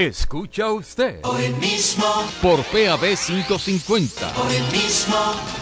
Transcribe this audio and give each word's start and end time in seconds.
Escucha 0.00 0.72
usted. 0.72 1.20
Hoy 1.24 1.50
mismo. 1.60 2.06
Por 2.40 2.60
PAB 2.60 3.00
550. 3.00 4.32
Hoy 4.40 4.54
mismo. 4.72 5.14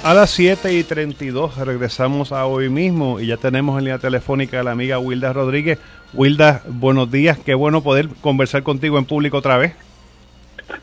A 0.04 0.14
las 0.14 0.30
7 0.30 0.72
y 0.74 0.84
32 0.84 1.56
regresamos 1.56 2.30
a 2.30 2.46
hoy 2.46 2.68
mismo 2.68 3.18
y 3.18 3.26
ya 3.26 3.36
tenemos 3.36 3.76
en 3.76 3.86
línea 3.86 3.98
telefónica 3.98 4.60
a 4.60 4.62
la 4.62 4.70
amiga 4.70 5.00
Wilda 5.00 5.32
Rodríguez. 5.32 5.80
Wilda, 6.14 6.62
buenos 6.68 7.10
días. 7.10 7.36
Qué 7.44 7.54
bueno 7.54 7.82
poder 7.82 8.10
conversar 8.20 8.62
contigo 8.62 8.96
en 8.98 9.06
público 9.06 9.38
otra 9.38 9.58
vez. 9.58 9.74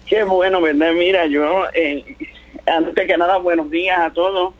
Qué 0.06 0.26
bueno, 0.26 0.60
¿verdad? 0.60 0.92
Mira, 0.92 1.26
yo, 1.26 1.64
eh, 1.74 2.04
antes 2.66 3.08
que 3.08 3.18
nada, 3.18 3.38
buenos 3.38 3.72
días 3.72 3.98
a 3.98 4.12
todos. 4.12 4.54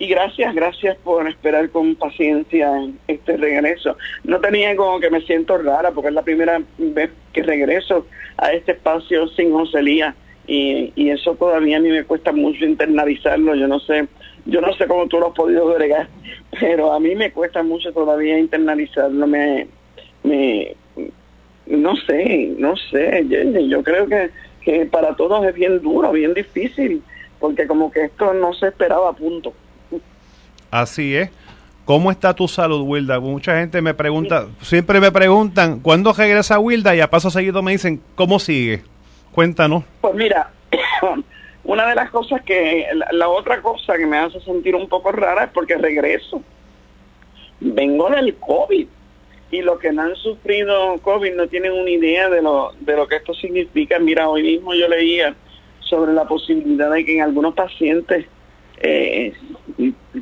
Y 0.00 0.06
gracias, 0.06 0.54
gracias 0.54 0.96
por 1.04 1.28
esperar 1.28 1.68
con 1.68 1.94
paciencia 1.94 2.72
este 3.06 3.36
regreso. 3.36 3.98
No 4.24 4.40
tenía 4.40 4.74
como 4.74 4.98
que 4.98 5.10
me 5.10 5.20
siento 5.20 5.58
rara 5.58 5.90
porque 5.90 6.08
es 6.08 6.14
la 6.14 6.22
primera 6.22 6.58
vez 6.78 7.10
que 7.34 7.42
regreso 7.42 8.06
a 8.38 8.50
este 8.50 8.72
espacio 8.72 9.28
sin 9.28 9.52
Joselía 9.52 10.14
y, 10.46 10.90
y 10.96 11.10
eso 11.10 11.34
todavía 11.34 11.76
a 11.76 11.80
mí 11.80 11.90
me 11.90 12.04
cuesta 12.04 12.32
mucho 12.32 12.64
internalizarlo. 12.64 13.54
Yo 13.54 13.68
no 13.68 13.78
sé, 13.78 14.08
yo 14.46 14.62
no 14.62 14.72
sé 14.72 14.86
cómo 14.86 15.06
tú 15.06 15.20
lo 15.20 15.28
has 15.28 15.34
podido 15.34 15.70
agregar, 15.70 16.08
pero 16.58 16.94
a 16.94 16.98
mí 16.98 17.14
me 17.14 17.30
cuesta 17.30 17.62
mucho 17.62 17.92
todavía 17.92 18.38
internalizarlo. 18.38 19.26
Me, 19.26 19.68
me, 20.22 20.76
no 21.66 21.94
sé, 21.96 22.54
no 22.56 22.74
sé, 22.74 23.26
yo 23.68 23.84
creo 23.84 24.06
que, 24.06 24.30
que 24.62 24.86
para 24.86 25.14
todos 25.14 25.44
es 25.44 25.54
bien 25.54 25.82
duro, 25.82 26.10
bien 26.10 26.32
difícil, 26.32 27.02
porque 27.38 27.66
como 27.66 27.92
que 27.92 28.04
esto 28.04 28.32
no 28.32 28.54
se 28.54 28.68
esperaba 28.68 29.10
a 29.10 29.12
punto. 29.12 29.52
Así 30.70 31.16
es. 31.16 31.30
¿Cómo 31.84 32.12
está 32.12 32.34
tu 32.34 32.46
salud, 32.46 32.82
Wilda? 32.82 33.18
Mucha 33.18 33.58
gente 33.58 33.82
me 33.82 33.94
pregunta, 33.94 34.46
siempre 34.62 35.00
me 35.00 35.10
preguntan, 35.10 35.80
¿cuándo 35.80 36.12
regresa 36.12 36.60
Wilda? 36.60 36.94
Y 36.94 37.00
a 37.00 37.10
paso 37.10 37.30
seguido 37.30 37.62
me 37.62 37.72
dicen, 37.72 38.00
¿cómo 38.14 38.38
sigue? 38.38 38.82
Cuéntanos. 39.32 39.82
Pues 40.00 40.14
mira, 40.14 40.52
una 41.64 41.88
de 41.88 41.94
las 41.96 42.10
cosas 42.10 42.42
que, 42.42 42.86
la, 43.10 43.28
otra 43.28 43.60
cosa 43.60 43.96
que 43.96 44.06
me 44.06 44.18
hace 44.18 44.40
sentir 44.42 44.76
un 44.76 44.88
poco 44.88 45.10
rara 45.10 45.44
es 45.44 45.50
porque 45.50 45.76
regreso. 45.76 46.42
Vengo 47.58 48.08
del 48.08 48.36
COVID 48.36 48.86
y 49.50 49.62
los 49.62 49.80
que 49.80 49.92
no 49.92 50.02
han 50.02 50.14
sufrido 50.14 50.96
COVID 50.98 51.34
no 51.34 51.48
tienen 51.48 51.72
una 51.72 51.90
idea 51.90 52.30
de 52.30 52.40
lo, 52.40 52.72
de 52.78 52.94
lo 52.94 53.08
que 53.08 53.16
esto 53.16 53.34
significa. 53.34 53.98
Mira, 53.98 54.28
hoy 54.28 54.44
mismo 54.44 54.74
yo 54.74 54.86
leía 54.86 55.34
sobre 55.80 56.12
la 56.12 56.24
posibilidad 56.28 56.88
de 56.88 57.04
que 57.04 57.16
en 57.16 57.22
algunos 57.22 57.54
pacientes 57.54 58.26
eh, 58.82 59.34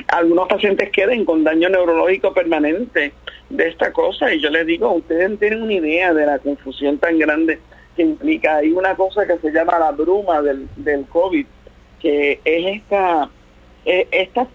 algunos 0.08 0.48
pacientes 0.48 0.90
queden 0.90 1.24
con 1.24 1.44
daño 1.44 1.68
neurológico 1.68 2.32
permanente 2.32 3.12
de 3.50 3.68
esta 3.68 3.92
cosa 3.92 4.32
y 4.32 4.40
yo 4.40 4.50
les 4.50 4.66
digo, 4.66 4.92
ustedes 4.92 5.38
tienen 5.38 5.62
una 5.62 5.74
idea 5.74 6.12
de 6.12 6.26
la 6.26 6.38
confusión 6.38 6.98
tan 6.98 7.18
grande 7.18 7.58
que 7.96 8.02
implica. 8.02 8.56
Hay 8.56 8.72
una 8.72 8.94
cosa 8.94 9.26
que 9.26 9.38
se 9.38 9.50
llama 9.50 9.78
la 9.78 9.92
bruma 9.92 10.42
del, 10.42 10.68
del 10.76 11.04
COVID, 11.06 11.46
que 12.00 12.40
es 12.44 12.76
esta, 12.76 13.30
esta 13.84 14.46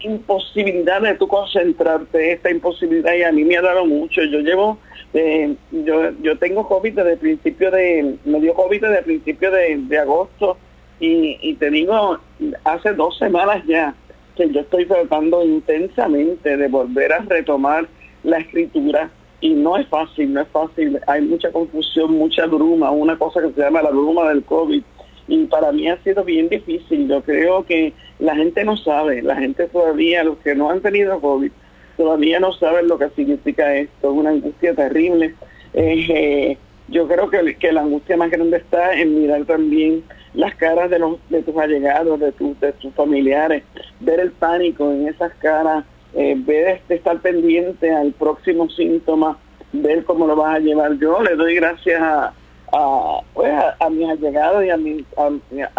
imposibilidad 0.00 1.00
de 1.00 1.14
tú 1.14 1.28
concentrarte, 1.28 2.32
esta 2.32 2.50
imposibilidad, 2.50 3.14
y 3.14 3.22
a 3.22 3.32
mí 3.32 3.44
me 3.44 3.56
ha 3.56 3.62
dado 3.62 3.86
mucho. 3.86 4.22
Yo 4.24 4.40
llevo, 4.40 4.78
eh, 5.12 5.54
yo, 5.70 6.10
yo 6.20 6.36
tengo 6.38 6.66
COVID 6.68 6.94
desde 6.94 7.12
el 7.12 7.18
principio 7.18 7.70
de, 7.70 8.16
me 8.24 8.40
dio 8.40 8.54
COVID 8.54 8.80
desde 8.80 8.98
el 8.98 9.04
principio 9.04 9.50
de, 9.50 9.76
de 9.76 9.98
agosto, 9.98 10.58
y, 11.00 11.38
y 11.42 11.54
te 11.54 11.70
digo, 11.70 12.18
hace 12.64 12.92
dos 12.92 13.18
semanas 13.18 13.64
ya 13.66 13.94
que 14.36 14.50
yo 14.50 14.60
estoy 14.60 14.86
tratando 14.86 15.44
intensamente 15.44 16.56
de 16.56 16.68
volver 16.68 17.12
a 17.12 17.20
retomar 17.20 17.86
la 18.22 18.38
escritura 18.38 19.10
y 19.40 19.54
no 19.54 19.76
es 19.76 19.86
fácil, 19.88 20.32
no 20.32 20.40
es 20.40 20.48
fácil, 20.48 20.98
hay 21.06 21.22
mucha 21.22 21.52
confusión, 21.52 22.12
mucha 22.12 22.46
bruma, 22.46 22.90
una 22.90 23.18
cosa 23.18 23.42
que 23.42 23.52
se 23.52 23.60
llama 23.60 23.82
la 23.82 23.90
bruma 23.90 24.28
del 24.28 24.42
COVID 24.44 24.82
y 25.28 25.44
para 25.46 25.72
mí 25.72 25.88
ha 25.88 26.02
sido 26.02 26.24
bien 26.24 26.48
difícil, 26.48 27.08
yo 27.08 27.22
creo 27.22 27.64
que 27.64 27.92
la 28.18 28.34
gente 28.36 28.64
no 28.64 28.76
sabe, 28.76 29.22
la 29.22 29.36
gente 29.36 29.66
todavía, 29.68 30.24
los 30.24 30.38
que 30.38 30.54
no 30.54 30.70
han 30.70 30.80
tenido 30.80 31.20
COVID, 31.20 31.50
todavía 31.96 32.40
no 32.40 32.52
saben 32.52 32.88
lo 32.88 32.98
que 32.98 33.08
significa 33.10 33.74
esto, 33.74 34.10
es 34.10 34.16
una 34.16 34.30
angustia 34.30 34.74
terrible. 34.74 35.34
Eh, 35.72 36.06
eh, 36.08 36.58
yo 36.88 37.08
creo 37.08 37.30
que, 37.30 37.56
que 37.56 37.72
la 37.72 37.82
angustia 37.82 38.16
más 38.16 38.30
grande 38.30 38.58
está 38.58 38.94
en 38.94 39.20
mirar 39.20 39.44
también 39.44 40.04
las 40.34 40.54
caras 40.56 40.90
de, 40.90 40.98
los, 40.98 41.18
de 41.30 41.42
tus 41.42 41.56
allegados, 41.56 42.20
de, 42.20 42.32
tu, 42.32 42.56
de 42.60 42.72
tus 42.72 42.92
familiares, 42.94 43.62
ver 44.00 44.20
el 44.20 44.32
pánico 44.32 44.90
en 44.90 45.08
esas 45.08 45.32
caras, 45.34 45.84
eh, 46.14 46.34
ver 46.36 46.68
este, 46.68 46.96
estar 46.96 47.18
pendiente 47.20 47.90
al 47.90 48.12
próximo 48.12 48.68
síntoma, 48.68 49.38
ver 49.72 50.04
cómo 50.04 50.26
lo 50.26 50.36
vas 50.36 50.56
a 50.56 50.58
llevar. 50.58 50.98
Yo 50.98 51.22
le 51.22 51.36
doy 51.36 51.54
gracias 51.54 52.00
a, 52.00 52.32
a, 52.72 53.20
pues, 53.32 53.52
a, 53.80 53.90
mis 53.90 54.08
allegados 54.08 54.64
y 54.64 54.70
a 54.70 54.76
mi, 54.76 55.04
a, 55.16 55.30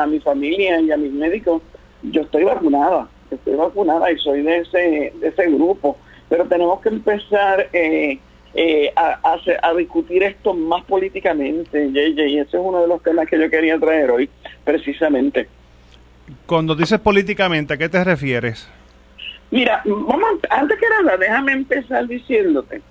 a, 0.01 0.07
mi 0.07 0.19
familia 0.19 0.79
y 0.81 0.91
a 0.91 0.97
mis 0.97 1.11
médicos. 1.11 1.61
Yo 2.01 2.21
estoy 2.21 2.45
vacunada, 2.45 3.07
estoy 3.29 3.55
vacunada 3.55 4.11
y 4.11 4.17
soy 4.17 4.41
de 4.41 4.59
ese, 4.59 5.13
de 5.19 5.27
ese 5.27 5.51
grupo, 5.51 5.97
pero 6.29 6.45
tenemos 6.45 6.81
que 6.81 6.89
empezar... 6.89 7.69
Eh, 7.73 8.19
eh, 8.57 8.89
a, 8.95 9.19
a, 9.21 9.69
a, 9.69 9.73
discutir 9.73 10.23
esto 10.23 10.53
más 10.53 10.85
políticamente, 10.85 11.89
JJ, 11.89 12.25
y 12.25 12.39
ese 12.39 12.55
es 12.55 12.63
uno 12.63 12.81
de 12.81 12.87
los 12.87 13.03
temas 13.03 13.27
que 13.27 13.37
yo 13.37 13.49
quería 13.49 13.77
traer 13.77 14.09
hoy, 14.09 14.29
precisamente. 14.63 15.49
Cuando 16.45 16.73
dices 16.73 16.99
políticamente, 16.99 17.73
¿a 17.73 17.77
qué 17.77 17.89
te 17.89 18.01
refieres? 18.01 18.69
Mira, 19.51 19.81
vamos, 19.83 20.39
antes 20.49 20.79
que 20.79 20.85
nada, 20.89 21.17
déjame 21.17 21.51
empezar 21.51 22.07
diciéndote 22.07 22.81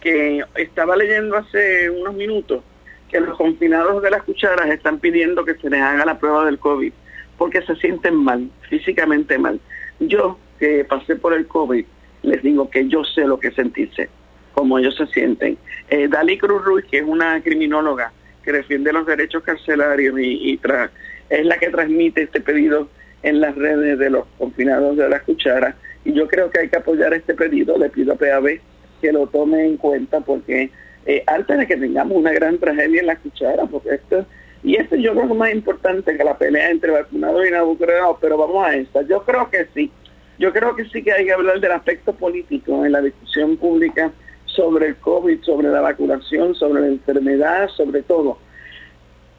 que 0.00 0.42
estaba 0.54 0.96
leyendo 0.96 1.36
hace 1.36 1.90
unos 1.90 2.14
minutos 2.14 2.62
que 3.10 3.20
los 3.20 3.36
confinados 3.36 4.02
de 4.02 4.10
las 4.10 4.22
cucharas 4.22 4.68
están 4.70 4.98
pidiendo 4.98 5.44
que 5.44 5.54
se 5.56 5.68
les 5.68 5.82
haga 5.82 6.06
la 6.06 6.18
prueba 6.18 6.46
del 6.46 6.58
COVID 6.58 6.92
porque 7.36 7.60
se 7.62 7.76
sienten 7.76 8.14
mal, 8.14 8.48
físicamente 8.70 9.36
mal. 9.36 9.60
Yo, 10.00 10.38
que 10.58 10.84
pasé 10.84 11.16
por 11.16 11.34
el 11.34 11.46
COVID, 11.46 11.84
les 12.22 12.42
digo 12.42 12.70
que 12.70 12.88
yo 12.88 13.04
sé 13.04 13.26
lo 13.26 13.38
que 13.38 13.50
sentirse 13.50 14.08
como 14.52 14.78
ellos 14.78 14.96
se 14.96 15.06
sienten. 15.06 15.58
Eh, 15.88 16.08
Dali 16.08 16.38
Cruz 16.38 16.62
Ruiz, 16.64 16.84
que 16.90 16.98
es 16.98 17.04
una 17.04 17.42
criminóloga 17.42 18.12
que 18.42 18.52
defiende 18.52 18.92
los 18.92 19.06
derechos 19.06 19.42
carcelarios 19.42 20.18
y, 20.18 20.52
y 20.52 20.60
es 21.30 21.46
la 21.46 21.58
que 21.58 21.70
transmite 21.70 22.22
este 22.22 22.40
pedido 22.40 22.88
en 23.22 23.40
las 23.40 23.54
redes 23.54 23.98
de 23.98 24.10
los 24.10 24.26
confinados 24.38 24.96
de 24.96 25.08
las 25.08 25.22
cucharas. 25.22 25.74
Y 26.04 26.12
yo 26.12 26.26
creo 26.26 26.50
que 26.50 26.60
hay 26.60 26.68
que 26.68 26.78
apoyar 26.78 27.14
este 27.14 27.34
pedido, 27.34 27.78
le 27.78 27.88
pido 27.88 28.14
a 28.14 28.16
PAB 28.16 28.60
que 29.00 29.12
lo 29.12 29.26
tome 29.26 29.64
en 29.64 29.76
cuenta 29.76 30.20
porque 30.20 30.70
eh, 31.06 31.24
antes 31.26 31.58
de 31.58 31.66
que 31.66 31.76
tengamos 31.76 32.16
una 32.16 32.32
gran 32.32 32.58
tragedia 32.58 33.00
en 33.00 33.06
las 33.06 33.18
cucharas, 33.18 33.68
porque 33.70 33.94
esto, 33.94 34.24
y 34.62 34.76
esto 34.76 34.96
yo 34.96 35.12
creo 35.12 35.26
que 35.26 35.32
es 35.32 35.38
más 35.38 35.52
importante 35.52 36.16
que 36.16 36.24
la 36.24 36.38
pelea 36.38 36.70
entre 36.70 36.92
vacunados 36.92 37.46
y 37.46 37.50
vacunados, 37.50 38.18
pero 38.20 38.36
vamos 38.36 38.64
a 38.64 38.76
esta. 38.76 39.02
Yo 39.02 39.24
creo 39.24 39.50
que 39.50 39.66
sí, 39.74 39.90
yo 40.38 40.52
creo 40.52 40.76
que 40.76 40.84
sí 40.86 41.02
que 41.02 41.12
hay 41.12 41.24
que 41.24 41.32
hablar 41.32 41.60
del 41.60 41.72
aspecto 41.72 42.12
político 42.14 42.84
en 42.84 42.92
la 42.92 43.00
discusión 43.00 43.56
pública 43.56 44.12
sobre 44.54 44.88
el 44.88 44.96
COVID, 44.96 45.42
sobre 45.42 45.68
la 45.68 45.80
vacunación, 45.80 46.54
sobre 46.54 46.82
la 46.82 46.88
enfermedad, 46.88 47.68
sobre 47.76 48.02
todo. 48.02 48.38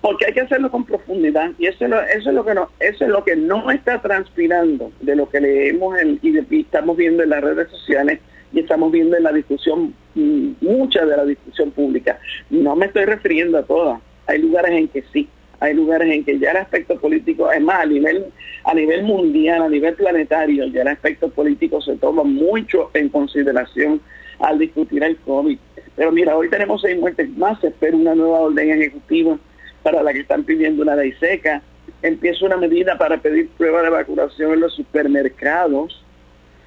Porque 0.02 0.26
hay 0.26 0.34
que 0.34 0.42
hacerlo 0.42 0.70
con 0.70 0.86
profundidad 0.86 1.52
y 1.58 1.68
eso 1.68 1.86
es 1.86 1.90
lo, 1.90 2.02
eso 2.02 2.30
es 2.30 2.36
lo 2.36 2.44
que 2.44 2.54
no, 2.54 2.70
eso 2.80 3.06
es 3.06 3.10
lo 3.10 3.24
que 3.24 3.36
no 3.36 3.72
está 3.72 4.02
transpirando 4.02 4.92
de 5.00 5.16
lo 5.16 5.30
que 5.30 5.40
leemos 5.40 5.98
en, 5.98 6.20
y, 6.22 6.32
de, 6.32 6.46
y 6.50 6.62
estamos 6.62 6.98
viendo 6.98 7.24
en 7.24 7.30
las 7.30 7.42
redes 7.42 7.70
sociales 7.70 8.20
y 8.52 8.60
estamos 8.60 8.92
viendo 8.92 9.16
en 9.16 9.24
la 9.24 9.32
discusión, 9.32 9.94
mucha 10.14 11.06
de 11.06 11.18
la 11.18 11.26
discusión 11.26 11.72
pública. 11.72 12.20
No 12.50 12.76
me 12.76 12.88
estoy 12.88 13.06
refiriendo 13.06 13.58
a 13.58 13.64
todas. 13.64 14.02
Hay 14.28 14.40
lugares 14.40 14.72
en 14.72 14.88
que 14.90 15.04
sí, 15.14 15.28
hay 15.60 15.74
lugares 15.74 16.14
en 16.14 16.26
que 16.26 16.38
ya 16.38 16.52
el 16.52 16.58
aspecto 16.58 17.00
político, 17.00 17.52
es 17.52 17.62
más, 17.62 17.84
a 17.84 17.86
nivel, 17.86 18.26
a 18.66 18.74
nivel 18.74 19.04
mundial, 19.04 19.64
a 19.64 19.70
nivel 19.70 19.96
planetario, 19.96 20.66
ya 20.68 20.82
el 20.82 20.90
aspecto 20.90 21.30
político 21.30 21.82
se 21.82 21.96
toma 21.96 22.24
mucho 22.24 22.92
en 22.94 23.10
consideración 23.10 24.02
al 24.44 24.60
discutir 24.60 25.04
el 25.04 25.18
COVID. 25.18 25.58
Pero 25.96 26.12
mira, 26.12 26.36
hoy 26.36 26.50
tenemos 26.50 26.82
seis 26.82 27.00
muertes 27.00 27.30
más, 27.38 27.60
se 27.62 27.68
espera 27.68 27.96
una 27.96 28.14
nueva 28.14 28.40
orden 28.42 28.70
ejecutiva 28.70 29.38
para 29.84 30.04
la 30.04 30.14
que 30.14 30.20
están 30.20 30.44
pidiendo 30.44 30.84
una 30.84 30.96
ley 30.96 31.14
seca. 31.14 31.62
Empieza 32.02 32.46
una 32.46 32.58
medida 32.58 32.98
para 32.98 33.22
pedir 33.22 33.50
pruebas 33.58 33.84
de 33.84 33.90
vacunación 33.90 34.54
en 34.54 34.60
los 34.62 34.74
supermercados. 34.74 36.04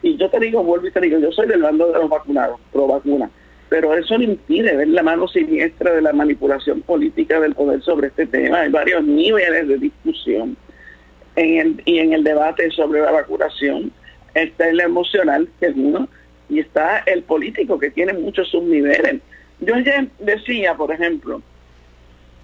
Y 0.03 0.17
yo 0.17 0.31
te 0.31 0.41
digo, 0.41 0.63
vuelvo 0.63 0.87
y 0.87 0.91
te 0.91 1.01
digo, 1.01 1.19
yo 1.19 1.33
soy 1.33 1.49
del 1.49 1.63
bando 1.63 1.93
de 1.93 1.99
los 1.99 2.09
vacunados, 2.09 2.59
pro 2.73 2.87
vacuna. 2.87 3.31
Pero 3.69 3.95
eso 3.95 4.17
no 4.17 4.25
impide 4.25 4.77
ver 4.77 4.89
la 4.89 5.03
mano 5.03 5.27
siniestra 5.27 5.93
de 5.93 6.01
la 6.01 6.13
manipulación 6.13 6.83
política 6.83 7.41
del 7.41 7.55
poder 7.55 7.83
sobre 7.83 8.09
este 8.09 8.27
tema. 8.27 8.61
Hay 8.61 8.71
varios 8.71 9.05
niveles 9.05 9.67
de 9.67 9.79
discusión 9.79 10.57
en 11.35 11.59
el, 11.59 11.83
y 11.85 11.99
en 11.99 12.13
el 12.13 12.23
debate 12.23 12.71
sobre 12.71 13.01
la 13.01 13.11
vacunación. 13.11 13.93
Está 14.35 14.69
el 14.69 14.81
emocional, 14.81 15.49
que 15.59 15.69
uno, 15.69 16.09
y 16.49 16.61
está 16.61 16.99
el 17.07 17.23
político 17.23 17.79
que 17.79 17.91
tiene 17.91 18.13
muchos 18.13 18.49
subniveles. 18.49 19.21
Yo 19.61 19.75
ayer 19.75 20.09
decía, 20.19 20.75
por 20.75 20.93
ejemplo, 20.93 21.43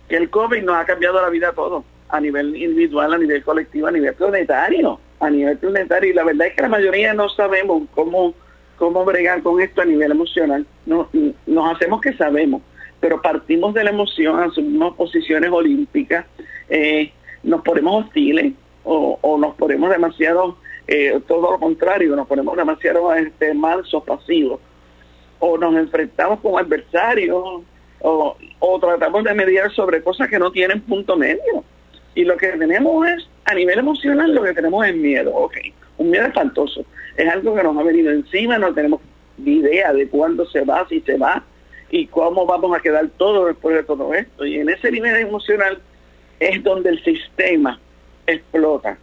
que 0.09 0.17
el 0.17 0.31
COVID 0.31 0.63
nos 0.63 0.77
ha 0.77 0.85
cambiado 0.85 1.21
la 1.21 1.29
vida 1.29 1.51
a 1.51 1.53
todos, 1.53 1.85
a 2.09 2.21
nivel 2.21 2.57
individual, 2.57 3.13
a 3.13 3.19
nivel 3.19 3.43
colectivo, 3.43 3.87
a 3.87 3.93
nivel 3.93 4.15
planetario, 4.15 4.99
a 5.21 5.31
nivel 5.31 5.59
planetario, 5.59 6.11
y 6.11 6.15
la 6.15 6.25
verdad 6.25 6.49
es 6.49 6.55
que 6.55 6.63
la 6.63 6.69
mayoría 6.69 7.15
no 7.15 7.29
sabemos 7.29 7.85
cómo, 7.95 8.35
cómo 8.77 9.05
bregar 9.05 9.43
con 9.43 9.61
esto 9.61 9.83
a 9.83 9.85
nivel 9.85 10.11
emocional. 10.11 10.67
No, 10.87 11.09
nos 11.47 11.77
hacemos 11.77 12.01
que 12.01 12.13
sabemos, 12.15 12.63
pero 13.01 13.23
partimos 13.23 13.75
de 13.75 13.85
la 13.85 13.91
emoción, 13.91 14.41
asumimos 14.41 14.97
posiciones 14.97 15.51
olímpicas, 15.51 16.27
eh, 16.69 17.13
nos 17.43 17.63
ponemos 17.63 18.05
hostiles 18.05 18.53
o, 18.85 19.39
nos 19.39 19.55
ponemos 19.55 19.91
demasiado, 19.91 20.57
eh, 20.93 21.21
todo 21.27 21.53
lo 21.53 21.59
contrario, 21.59 22.15
nos 22.15 22.27
ponemos 22.27 22.55
demasiado 22.55 23.15
este, 23.15 23.55
mansos, 23.55 24.05
pasivos, 24.05 24.61
o 25.39 25.57
nos 25.57 25.75
enfrentamos 25.75 26.41
con 26.41 26.59
adversarios, 26.59 27.63
o, 28.01 28.37
o 28.59 28.79
tratamos 28.79 29.25
de 29.25 29.33
mediar 29.33 29.73
sobre 29.73 30.03
cosas 30.03 30.29
que 30.29 30.39
no 30.39 30.53
tienen 30.53 30.83
punto 30.83 31.17
medio. 31.17 31.65
Y 32.15 32.25
lo 32.25 32.37
que 32.37 32.49
tenemos 32.49 33.09
es, 33.09 33.27
a 33.47 33.55
nivel 33.55 33.79
emocional, 33.79 34.35
lo 34.35 34.43
que 34.43 34.53
tenemos 34.53 34.87
es 34.87 34.95
miedo, 34.95 35.35
ok, 35.35 35.57
un 35.97 36.11
miedo 36.11 36.27
espantoso. 36.27 36.85
Es 37.17 37.27
algo 37.27 37.55
que 37.55 37.63
nos 37.63 37.75
ha 37.79 37.83
venido 37.83 38.11
encima, 38.11 38.59
no 38.59 38.75
tenemos 38.75 39.01
idea 39.43 39.95
de 39.95 40.07
cuándo 40.09 40.45
se 40.47 40.61
va, 40.61 40.87
si 40.91 41.01
se 41.01 41.17
va, 41.17 41.43
y 41.91 42.07
cómo 42.07 42.45
vamos 42.45 42.77
a 42.77 42.81
quedar 42.81 43.09
todos 43.17 43.47
después 43.47 43.77
de 43.77 43.85
todo 43.85 44.13
esto. 44.13 44.45
Y 44.45 44.59
en 44.59 44.69
ese 44.69 44.91
nivel 44.91 45.17
emocional 45.17 45.81
es 46.39 46.63
donde 46.63 46.91
el 46.91 47.03
sistema 47.03 47.81
explota. 48.27 48.99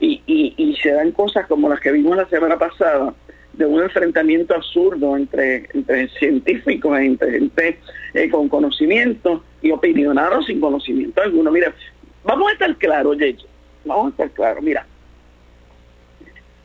Y, 0.00 0.22
y, 0.26 0.76
se 0.76 0.92
dan 0.92 1.10
cosas 1.10 1.46
como 1.48 1.68
las 1.68 1.80
que 1.80 1.90
vimos 1.90 2.16
la 2.16 2.28
semana 2.28 2.56
pasada, 2.56 3.12
de 3.52 3.66
un 3.66 3.82
enfrentamiento 3.82 4.54
absurdo 4.54 5.16
entre, 5.16 5.66
entre 5.74 6.08
científicos, 6.10 6.96
entre 7.00 7.32
gente 7.32 7.80
eh, 8.14 8.30
con 8.30 8.48
conocimiento 8.48 9.42
y 9.60 9.72
opinionados 9.72 10.46
sin 10.46 10.60
conocimiento 10.60 11.20
alguno. 11.20 11.50
Mira, 11.50 11.74
vamos 12.22 12.48
a 12.48 12.52
estar 12.52 12.76
claros, 12.76 13.18
Yeche, 13.18 13.46
vamos 13.84 14.06
a 14.06 14.10
estar 14.10 14.30
claros. 14.30 14.62
Mira, 14.62 14.86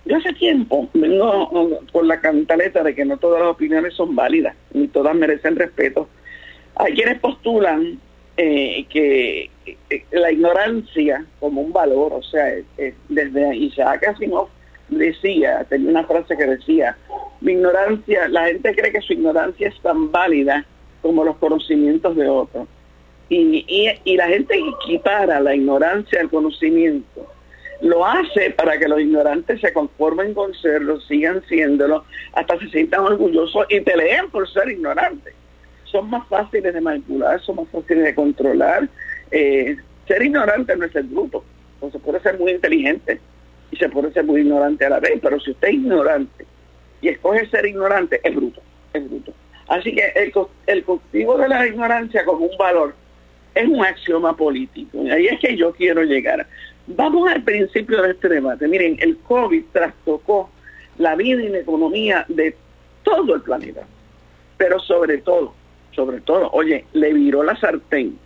yo 0.05 0.17
hace 0.17 0.33
tiempo 0.33 0.89
vengo 0.93 1.81
con 1.91 2.07
la 2.07 2.19
cantaleta 2.19 2.83
de 2.83 2.93
que 2.93 3.05
no 3.05 3.17
todas 3.17 3.41
las 3.41 3.49
opiniones 3.49 3.93
son 3.95 4.15
válidas, 4.15 4.55
ni 4.73 4.87
todas 4.87 5.15
merecen 5.15 5.55
respeto. 5.55 6.07
Hay 6.75 6.93
quienes 6.93 7.19
postulan 7.19 7.99
eh, 8.37 8.85
que 8.89 9.49
eh, 9.65 10.05
la 10.11 10.31
ignorancia 10.31 11.25
como 11.39 11.61
un 11.61 11.71
valor, 11.71 12.13
o 12.13 12.23
sea, 12.23 12.53
eh, 12.77 12.93
desde 13.09 13.55
Isaac 13.55 14.07
Asimov 14.07 14.47
decía, 14.89 15.65
tenía 15.69 15.89
una 15.89 16.03
frase 16.05 16.35
que 16.35 16.45
decía, 16.45 16.97
mi 17.41 17.53
ignorancia, 17.53 18.27
la 18.29 18.45
gente 18.47 18.75
cree 18.75 18.91
que 18.91 19.01
su 19.01 19.13
ignorancia 19.13 19.67
es 19.67 19.79
tan 19.81 20.11
válida 20.11 20.65
como 21.01 21.23
los 21.23 21.37
conocimientos 21.37 22.15
de 22.15 22.29
otros. 22.29 22.67
Y, 23.29 23.65
y, 23.67 23.89
y 24.03 24.17
la 24.17 24.27
gente 24.27 24.55
equipara 24.57 25.39
la 25.39 25.55
ignorancia 25.55 26.21
al 26.21 26.29
conocimiento 26.29 27.27
lo 27.83 28.05
hace 28.05 28.51
para 28.51 28.77
que 28.77 28.87
los 28.87 28.99
ignorantes 29.01 29.59
se 29.59 29.73
conformen 29.73 30.33
con 30.33 30.53
serlo, 30.53 31.01
sigan 31.01 31.43
siéndolo, 31.47 32.05
hasta 32.31 32.57
se 32.59 32.69
sientan 32.69 33.01
orgullosos 33.01 33.65
y 33.69 33.81
peleen 33.81 34.29
por 34.29 34.49
ser 34.49 34.69
ignorantes. 34.69 35.33
Son 35.93 36.09
más 36.09 36.27
fáciles 36.27 36.73
de 36.73 36.81
manipular, 36.81 37.39
son 37.41 37.57
más 37.57 37.69
fáciles 37.69 38.03
de 38.03 38.15
controlar. 38.15 38.89
Eh, 39.29 39.77
ser 40.07 40.23
ignorante 40.23 40.75
no 40.75 40.85
es 40.85 40.95
el 40.95 41.03
bruto, 41.03 41.45
o 41.79 41.91
se 41.91 41.99
puede 41.99 42.19
ser 42.19 42.39
muy 42.39 42.51
inteligente 42.51 43.21
y 43.69 43.77
se 43.77 43.87
puede 43.89 44.11
ser 44.11 44.23
muy 44.23 44.41
ignorante 44.41 44.85
a 44.85 44.89
la 44.89 44.99
vez, 44.99 45.19
pero 45.21 45.39
si 45.39 45.51
usted 45.51 45.67
es 45.67 45.75
ignorante 45.75 46.47
y 46.99 47.09
escoge 47.09 47.47
ser 47.47 47.67
ignorante, 47.67 48.19
es 48.23 48.35
bruto, 48.35 48.59
es 48.91 49.07
bruto. 49.07 49.33
Así 49.67 49.93
que 49.93 50.11
el, 50.15 50.33
el 50.65 50.83
cultivo 50.83 51.37
de 51.37 51.47
la 51.47 51.67
ignorancia 51.67 52.25
como 52.25 52.47
un 52.47 52.57
valor 52.57 52.95
es 53.53 53.67
un 53.67 53.85
axioma 53.85 54.35
político. 54.35 54.97
Y 55.03 55.11
ahí 55.11 55.27
es 55.27 55.39
que 55.39 55.55
yo 55.55 55.73
quiero 55.73 56.01
llegar. 56.01 56.47
Vamos 56.87 57.31
al 57.31 57.43
principio 57.43 58.01
de 58.01 58.13
este 58.13 58.29
debate. 58.29 58.67
Miren, 58.67 58.97
el 58.99 59.15
COVID 59.19 59.63
trastocó 59.71 60.49
la 60.97 61.15
vida 61.15 61.43
y 61.43 61.49
la 61.49 61.59
economía 61.59 62.25
de 62.29 62.55
todo 63.03 63.35
el 63.35 63.41
planeta. 63.43 63.81
Pero 64.57 64.79
sobre 64.79 65.19
todo, 65.19 65.53
sobre 65.95 66.21
todo, 66.21 66.49
oye, 66.51 66.85
le 66.93 67.13
viró 67.13 67.43
la 67.43 67.55
sartén 67.55 68.17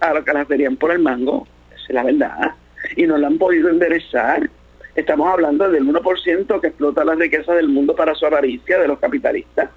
a 0.00 0.14
lo 0.14 0.24
que 0.24 0.32
las 0.32 0.48
verían 0.48 0.76
por 0.76 0.90
el 0.92 0.98
mango, 0.98 1.46
esa 1.70 1.84
es 1.88 1.94
la 1.94 2.02
verdad, 2.04 2.54
y 2.96 3.06
no 3.06 3.16
la 3.16 3.28
han 3.28 3.38
podido 3.38 3.68
enderezar. 3.68 4.48
Estamos 4.94 5.32
hablando 5.32 5.68
del 5.70 5.86
1% 5.86 6.60
que 6.60 6.66
explota 6.66 7.04
la 7.04 7.14
riqueza 7.14 7.54
del 7.54 7.68
mundo 7.68 7.94
para 7.94 8.14
su 8.14 8.26
avaricia 8.26 8.78
de 8.78 8.88
los 8.88 8.98
capitalistas, 8.98 9.70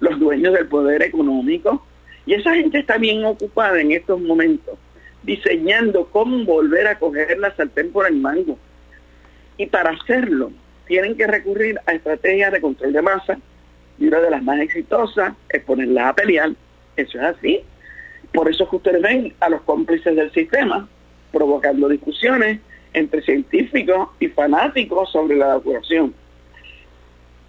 los 0.00 0.18
dueños 0.18 0.54
del 0.54 0.66
poder 0.66 1.02
económico. 1.02 1.84
Y 2.24 2.34
esa 2.34 2.54
gente 2.54 2.78
está 2.78 2.98
bien 2.98 3.24
ocupada 3.24 3.80
en 3.80 3.92
estos 3.92 4.20
momentos 4.20 4.76
diseñando 5.26 6.06
cómo 6.06 6.44
volver 6.44 6.86
a 6.86 6.98
coger 6.98 7.38
la 7.38 7.54
sartén 7.54 7.90
por 7.92 8.06
el 8.06 8.16
mango. 8.16 8.56
Y 9.58 9.66
para 9.66 9.90
hacerlo, 9.90 10.52
tienen 10.86 11.16
que 11.16 11.26
recurrir 11.26 11.78
a 11.84 11.92
estrategias 11.92 12.52
de 12.52 12.60
control 12.60 12.92
de 12.92 13.02
masa, 13.02 13.38
y 13.98 14.06
una 14.06 14.20
de 14.20 14.30
las 14.30 14.42
más 14.42 14.60
exitosas 14.60 15.34
es 15.48 15.62
ponerlas 15.64 16.06
a 16.06 16.14
pelear. 16.14 16.52
Eso 16.96 17.18
es 17.18 17.24
así. 17.24 17.60
Por 18.32 18.50
eso 18.50 18.64
es 18.64 18.70
que 18.70 18.76
ustedes 18.76 19.02
ven 19.02 19.34
a 19.40 19.48
los 19.48 19.62
cómplices 19.62 20.14
del 20.14 20.32
sistema 20.32 20.88
provocando 21.32 21.88
discusiones 21.88 22.60
entre 22.92 23.22
científicos 23.22 24.08
y 24.20 24.28
fanáticos 24.28 25.10
sobre 25.10 25.36
la 25.36 25.56
vacunación. 25.56 26.14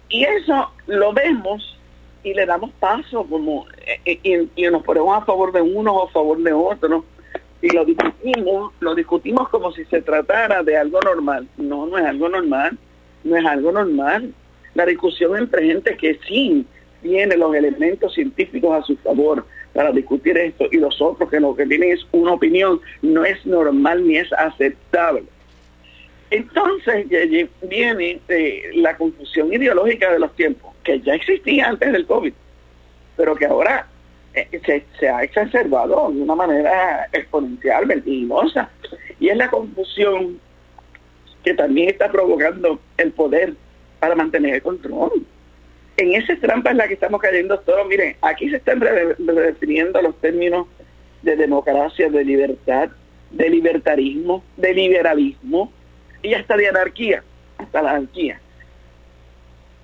Y 0.08 0.24
eso 0.24 0.70
lo 0.86 1.12
vemos 1.12 1.78
y 2.22 2.34
le 2.34 2.46
damos 2.46 2.70
paso 2.80 3.24
como 3.24 3.66
eh, 4.04 4.20
eh, 4.24 4.46
y, 4.54 4.62
nos 4.64 4.82
ponemos 4.82 5.16
a 5.16 5.24
favor 5.24 5.52
de 5.52 5.62
uno 5.62 5.94
o 5.94 6.08
a 6.08 6.10
favor 6.10 6.38
de 6.42 6.52
otro 6.52 7.04
y 7.62 7.70
lo 7.70 7.84
discutimos, 7.84 8.72
lo 8.80 8.94
discutimos 8.94 9.48
como 9.48 9.72
si 9.72 9.84
se 9.86 10.02
tratara 10.02 10.62
de 10.62 10.76
algo 10.76 11.00
normal. 11.00 11.48
No, 11.56 11.86
no 11.86 11.98
es 11.98 12.04
algo 12.04 12.28
normal, 12.28 12.78
no 13.24 13.36
es 13.36 13.44
algo 13.44 13.72
normal. 13.72 14.32
La 14.74 14.86
discusión 14.86 15.36
entre 15.36 15.66
gente 15.66 15.96
que 15.96 16.18
sí 16.28 16.66
tiene 17.02 17.36
los 17.36 17.54
elementos 17.54 18.14
científicos 18.14 18.82
a 18.82 18.86
su 18.86 18.96
favor 18.98 19.44
para 19.72 19.92
discutir 19.92 20.36
esto 20.36 20.66
y 20.70 20.78
los 20.78 21.00
otros 21.00 21.30
que 21.30 21.40
lo 21.40 21.54
que 21.54 21.66
tienen 21.66 21.92
es 21.92 22.06
una 22.12 22.32
opinión, 22.32 22.80
no 23.02 23.24
es 23.24 23.44
normal 23.46 24.06
ni 24.06 24.16
es 24.16 24.32
aceptable. 24.32 25.24
Entonces 26.30 27.06
viene 27.62 28.20
eh, 28.28 28.70
la 28.74 28.96
confusión 28.96 29.52
ideológica 29.52 30.12
de 30.12 30.18
los 30.18 30.34
tiempos, 30.36 30.74
que 30.84 31.00
ya 31.00 31.14
existía 31.14 31.68
antes 31.68 31.92
del 31.92 32.06
COVID, 32.06 32.32
pero 33.16 33.34
que 33.34 33.46
ahora 33.46 33.86
eh, 34.34 34.82
se, 34.98 35.08
ha 35.08 35.22
exacerbado 35.22 36.10
de 36.12 36.20
una 36.20 36.34
manera 36.34 37.08
exponencial, 37.12 37.86
vertiginosa. 37.86 38.70
Y 39.18 39.28
es 39.28 39.36
la 39.36 39.48
confusión 39.48 40.38
que 41.42 41.54
también 41.54 41.88
está 41.88 42.10
provocando 42.10 42.78
el 42.98 43.12
poder 43.12 43.54
para 43.98 44.14
mantener 44.14 44.56
el 44.56 44.62
control. 44.62 45.24
En 45.98 46.14
esa 46.14 46.36
trampa 46.36 46.70
es 46.70 46.76
la 46.76 46.86
que 46.86 46.94
estamos 46.94 47.20
cayendo 47.20 47.58
todos. 47.58 47.86
Miren, 47.88 48.16
aquí 48.22 48.48
se 48.48 48.58
están 48.58 48.80
redefiniendo 48.80 50.00
los 50.00 50.16
términos 50.20 50.68
de 51.22 51.34
democracia, 51.34 52.08
de 52.08 52.24
libertad, 52.24 52.90
de 53.32 53.50
libertarismo, 53.50 54.44
de 54.56 54.74
liberalismo 54.74 55.72
y 56.22 56.34
hasta 56.34 56.56
de 56.56 56.68
anarquía, 56.68 57.24
hasta 57.58 57.82
la 57.82 57.90
anarquía. 57.90 58.40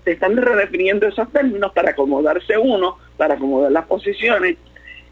Se 0.05 0.13
están 0.13 0.37
redefiniendo 0.37 1.09
esos 1.09 1.33
términos 1.33 1.73
para 1.73 1.91
acomodarse 1.91 2.57
uno 2.59 2.97
para 3.17 3.35
acomodar 3.35 3.73
las 3.73 3.87
posiciones 3.87 4.57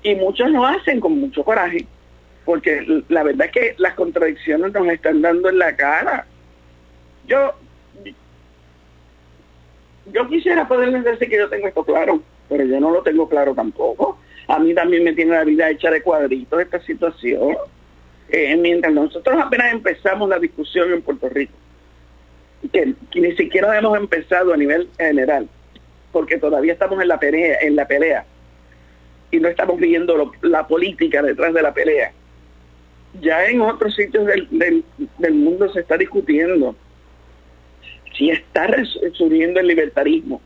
y 0.04 0.14
muchos 0.14 0.50
lo 0.50 0.64
hacen 0.64 1.00
con 1.00 1.18
mucho 1.18 1.42
coraje, 1.42 1.84
porque 2.44 3.02
la 3.08 3.24
verdad 3.24 3.46
es 3.46 3.52
que 3.52 3.74
las 3.78 3.94
contradicciones 3.94 4.72
nos 4.72 4.86
están 4.86 5.20
dando 5.20 5.48
en 5.48 5.58
la 5.58 5.74
cara. 5.74 6.26
Yo 7.26 7.54
yo 10.06 10.28
quisiera 10.28 10.66
poderles 10.66 11.04
decir 11.04 11.28
que 11.28 11.36
yo 11.36 11.48
tengo 11.48 11.68
esto 11.68 11.84
claro, 11.84 12.20
pero 12.48 12.64
yo 12.64 12.80
no 12.80 12.90
lo 12.90 13.02
tengo 13.02 13.28
claro 13.28 13.54
tampoco. 13.54 14.18
A 14.48 14.58
mí 14.58 14.74
también 14.74 15.04
me 15.04 15.12
tiene 15.12 15.32
la 15.32 15.44
vida 15.44 15.70
hecha 15.70 15.90
de 15.90 16.02
cuadritos 16.02 16.60
esta 16.60 16.80
situación. 16.80 17.56
Eh, 18.28 18.56
mientras 18.56 18.92
nosotros 18.92 19.36
apenas 19.40 19.72
empezamos 19.72 20.28
la 20.28 20.38
discusión 20.38 20.92
en 20.92 21.02
Puerto 21.02 21.28
Rico, 21.28 21.52
que, 22.72 22.94
ni 23.14 23.36
siquiera 23.36 23.76
hemos 23.78 23.96
empezado 23.98 24.54
a 24.54 24.56
nivel 24.56 24.88
general, 24.98 25.48
porque 26.12 26.38
todavía 26.38 26.72
estamos 26.72 27.00
en 27.02 27.08
la 27.08 27.20
pelea, 27.20 27.58
en 27.60 27.76
la 27.76 27.86
pelea 27.86 28.24
y 29.32 29.40
no 29.40 29.48
estamos 29.48 29.78
viendo 29.78 30.32
la 30.42 30.66
política 30.66 31.22
detrás 31.22 31.52
de 31.54 31.62
la 31.62 31.74
pelea. 31.74 32.12
Ya 33.20 33.46
en 33.46 33.60
otros 33.62 33.94
sitios 33.94 34.26
del, 34.26 34.46
del, 35.18 35.34
mundo 35.34 35.70
se 35.72 35.80
está 35.80 35.96
discutiendo 35.96 36.76
si 38.16 38.30
está 38.30 38.68
surgiendo 39.12 39.60
el 39.60 39.66
libertarismo 39.68 40.40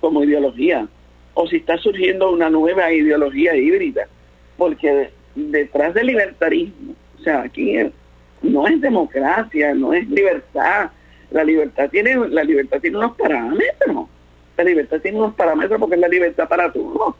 como 0.00 0.24
ideología 0.24 0.86
o 1.34 1.46
si 1.46 1.56
está 1.56 1.76
surgiendo 1.78 2.30
una 2.30 2.50
nueva 2.50 2.92
ideología 2.92 3.54
híbrida, 3.56 4.08
porque 4.56 5.10
detrás 5.34 5.94
del 5.94 6.08
libertarismo, 6.08 6.94
o 7.18 7.22
sea, 7.22 7.42
aquí 7.42 7.76
no 8.42 8.66
es 8.66 8.80
democracia, 8.80 9.74
no 9.74 9.92
es 9.92 10.08
libertad, 10.08 10.90
la 11.30 11.44
libertad 11.44 11.88
tiene 11.90 12.16
la 12.28 12.42
libertad 12.42 12.80
tiene 12.80 12.98
unos 12.98 13.16
parámetros 13.16 14.08
la 14.60 14.70
libertad 14.70 15.00
tiene 15.00 15.18
unos 15.18 15.34
parámetros 15.34 15.80
porque 15.80 15.94
es 15.94 16.00
la 16.00 16.08
libertad 16.08 16.48
para 16.48 16.70
todos. 16.70 17.14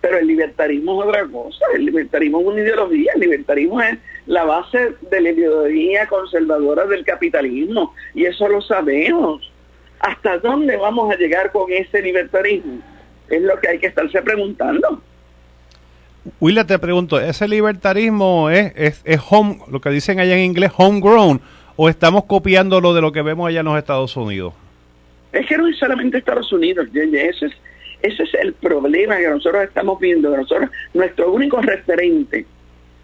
Pero 0.00 0.18
el 0.18 0.26
libertarismo 0.26 1.02
es 1.02 1.08
otra 1.08 1.26
cosa. 1.26 1.64
El 1.74 1.84
libertarismo 1.84 2.40
es 2.40 2.46
una 2.46 2.60
ideología. 2.62 3.12
El 3.14 3.20
libertarismo 3.20 3.80
es 3.82 3.98
la 4.26 4.44
base 4.44 4.94
de 5.10 5.20
la 5.20 5.30
ideología 5.30 6.06
conservadora 6.06 6.86
del 6.86 7.04
capitalismo. 7.04 7.94
Y 8.14 8.24
eso 8.24 8.48
lo 8.48 8.60
sabemos. 8.60 9.50
¿Hasta 10.00 10.38
dónde 10.38 10.76
vamos 10.76 11.12
a 11.12 11.16
llegar 11.16 11.52
con 11.52 11.72
ese 11.72 12.02
libertarismo? 12.02 12.80
Es 13.28 13.42
lo 13.42 13.58
que 13.60 13.68
hay 13.68 13.78
que 13.78 13.86
estarse 13.86 14.20
preguntando. 14.22 15.00
Willa, 16.40 16.64
te 16.64 16.78
pregunto, 16.78 17.20
¿ese 17.20 17.46
libertarismo 17.46 18.50
es, 18.50 18.72
es, 18.74 19.02
es 19.04 19.20
home, 19.30 19.58
lo 19.70 19.80
que 19.80 19.90
dicen 19.90 20.18
allá 20.18 20.34
en 20.34 20.40
inglés, 20.40 20.72
homegrown, 20.76 21.40
o 21.76 21.88
estamos 21.88 22.24
copiando 22.24 22.80
lo 22.80 22.94
de 22.94 23.00
lo 23.00 23.12
que 23.12 23.22
vemos 23.22 23.48
allá 23.48 23.60
en 23.60 23.66
los 23.66 23.78
Estados 23.78 24.16
Unidos? 24.16 24.52
Es 25.32 25.46
que 25.46 25.56
no 25.56 25.68
es 25.68 25.78
solamente 25.78 26.18
Estados 26.18 26.52
Unidos, 26.52 26.88
ese 26.92 27.46
es, 27.46 27.52
ese 28.02 28.22
es 28.24 28.34
el 28.34 28.54
problema 28.54 29.18
que 29.18 29.28
nosotros 29.28 29.62
estamos 29.62 30.00
viendo, 30.00 30.32
que 30.32 30.38
nosotros, 30.38 30.70
nuestro 30.94 31.32
único 31.32 31.60
referente 31.60 32.44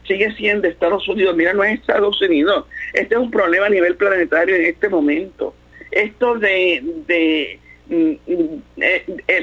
sigue 0.06 0.32
siendo 0.32 0.68
Estados 0.68 1.08
Unidos. 1.08 1.36
Mira, 1.36 1.52
no 1.52 1.64
es 1.64 1.80
Estados 1.80 2.20
Unidos. 2.20 2.66
Este 2.92 3.14
es 3.14 3.20
un 3.20 3.30
problema 3.30 3.66
a 3.66 3.70
nivel 3.70 3.96
planetario 3.96 4.54
en 4.56 4.64
este 4.66 4.88
momento. 4.88 5.54
Esto 5.90 6.38
de, 6.38 7.58
mm, 7.86 7.94
mm, 7.94 8.62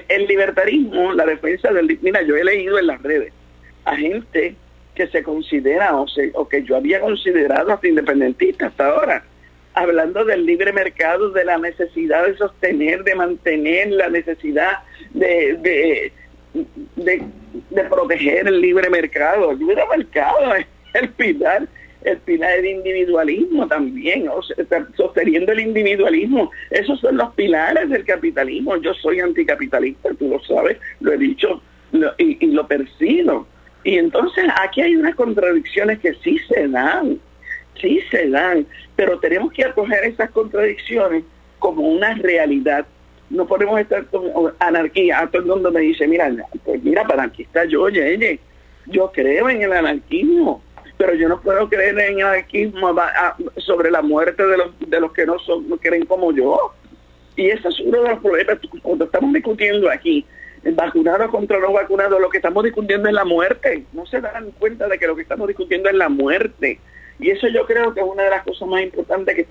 el, 0.07 0.27
libertarismo, 0.27 1.13
la 1.13 1.25
defensa 1.25 1.71
del... 1.71 1.97
Mira, 2.01 2.21
yo 2.23 2.35
he 2.35 2.43
leído 2.43 2.79
en 2.79 2.87
las 2.87 3.01
redes 3.01 3.33
a 3.85 3.95
gente 3.95 4.55
que 4.95 5.07
se 5.07 5.23
considera 5.23 5.95
o, 5.95 6.05
o 6.33 6.49
que 6.49 6.63
yo 6.63 6.75
había 6.75 6.99
considerado 6.99 7.71
hasta 7.71 7.87
independentista 7.87 8.67
hasta 8.67 8.87
ahora, 8.87 9.23
hablando 9.73 10.25
del 10.25 10.45
libre 10.45 10.73
mercado, 10.73 11.29
de 11.29 11.45
la 11.45 11.57
necesidad 11.57 12.25
de 12.25 12.35
sostener, 12.35 13.03
de 13.03 13.15
mantener, 13.15 13.91
la 13.91 14.09
necesidad 14.09 14.79
de, 15.11 15.55
de, 15.61 16.11
de, 16.53 17.83
proteger 17.89 18.47
el 18.47 18.61
libre 18.61 18.89
mercado. 18.89 19.51
El 19.51 19.59
libre 19.59 19.81
mercado 19.95 20.55
es 20.55 20.65
el 21.01 21.09
pilar, 21.09 21.67
el 22.03 22.17
pilar 22.19 22.55
del 22.57 22.65
individualismo 22.67 23.67
también, 23.67 24.27
o 24.29 24.41
sea, 24.41 24.87
sosteniendo 24.95 25.51
el 25.51 25.59
individualismo. 25.59 26.51
Esos 26.69 26.99
son 26.99 27.17
los 27.17 27.33
pilares 27.35 27.89
del 27.89 28.05
capitalismo. 28.05 28.77
Yo 28.77 28.93
soy 28.93 29.19
anticapitalista, 29.19 30.09
tú 30.17 30.29
lo 30.29 30.39
sabes, 30.43 30.77
lo 30.99 31.13
he 31.13 31.17
dicho 31.17 31.61
y, 32.17 32.37
y 32.39 32.51
lo 32.51 32.67
percibo. 32.67 33.47
Y 33.83 33.97
entonces 33.97 34.45
aquí 34.61 34.81
hay 34.81 34.95
unas 34.95 35.15
contradicciones 35.15 35.99
que 35.99 36.13
sí 36.15 36.37
se 36.47 36.67
dan 36.67 37.19
sí 37.79 38.01
se 38.11 38.29
dan, 38.29 38.65
pero 38.95 39.19
tenemos 39.19 39.51
que 39.53 39.65
acoger 39.65 40.03
esas 40.05 40.29
contradicciones 40.31 41.23
como 41.59 41.81
una 41.83 42.15
realidad. 42.15 42.85
No 43.29 43.45
podemos 43.47 43.79
estar 43.79 44.05
con 44.05 44.31
anarquía. 44.59 45.19
A 45.19 45.27
todo 45.27 45.41
el 45.41 45.47
mundo 45.47 45.71
me 45.71 45.81
dice, 45.81 46.07
mira, 46.07 46.31
pues 46.63 46.83
mira, 46.83 47.03
para 47.03 47.23
anarquista 47.23 47.65
yo, 47.65 47.83
oye, 47.83 48.39
yo 48.87 49.11
creo 49.11 49.49
en 49.49 49.61
el 49.61 49.73
anarquismo, 49.73 50.63
pero 50.97 51.13
yo 51.13 51.29
no 51.29 51.39
puedo 51.41 51.69
creer 51.69 51.99
en 51.99 52.19
el 52.19 52.25
anarquismo 52.25 52.95
sobre 53.57 53.91
la 53.91 54.01
muerte 54.01 54.45
de 54.45 54.57
los, 54.57 54.79
de 54.79 54.99
los 54.99 55.13
que 55.13 55.25
no, 55.25 55.37
son, 55.39 55.69
no 55.69 55.77
creen 55.77 56.05
como 56.05 56.31
yo. 56.31 56.73
Y 57.35 57.47
ese 57.47 57.67
es 57.67 57.79
uno 57.79 58.01
de 58.01 58.09
los 58.09 58.19
problemas 58.19 58.57
cuando 58.81 59.05
estamos 59.05 59.33
discutiendo 59.33 59.89
aquí 59.89 60.25
vacunado 60.63 61.29
contra 61.29 61.59
no 61.59 61.71
vacunado, 61.71 62.19
lo 62.19 62.29
que 62.29 62.37
estamos 62.37 62.63
discutiendo 62.63 63.07
es 63.07 63.13
la 63.13 63.25
muerte. 63.25 63.85
No 63.93 64.05
se 64.05 64.21
dan 64.21 64.51
cuenta 64.51 64.87
de 64.87 64.97
que 64.97 65.07
lo 65.07 65.15
que 65.15 65.21
estamos 65.21 65.47
discutiendo 65.47 65.89
es 65.89 65.95
la 65.95 66.09
muerte. 66.09 66.79
Y 67.19 67.29
eso 67.31 67.47
yo 67.49 67.65
creo 67.65 67.93
que 67.93 67.99
es 67.99 68.05
una 68.05 68.23
de 68.23 68.29
las 68.29 68.43
cosas 68.43 68.67
más 68.67 68.81
importantes 68.81 69.35
que, 69.35 69.43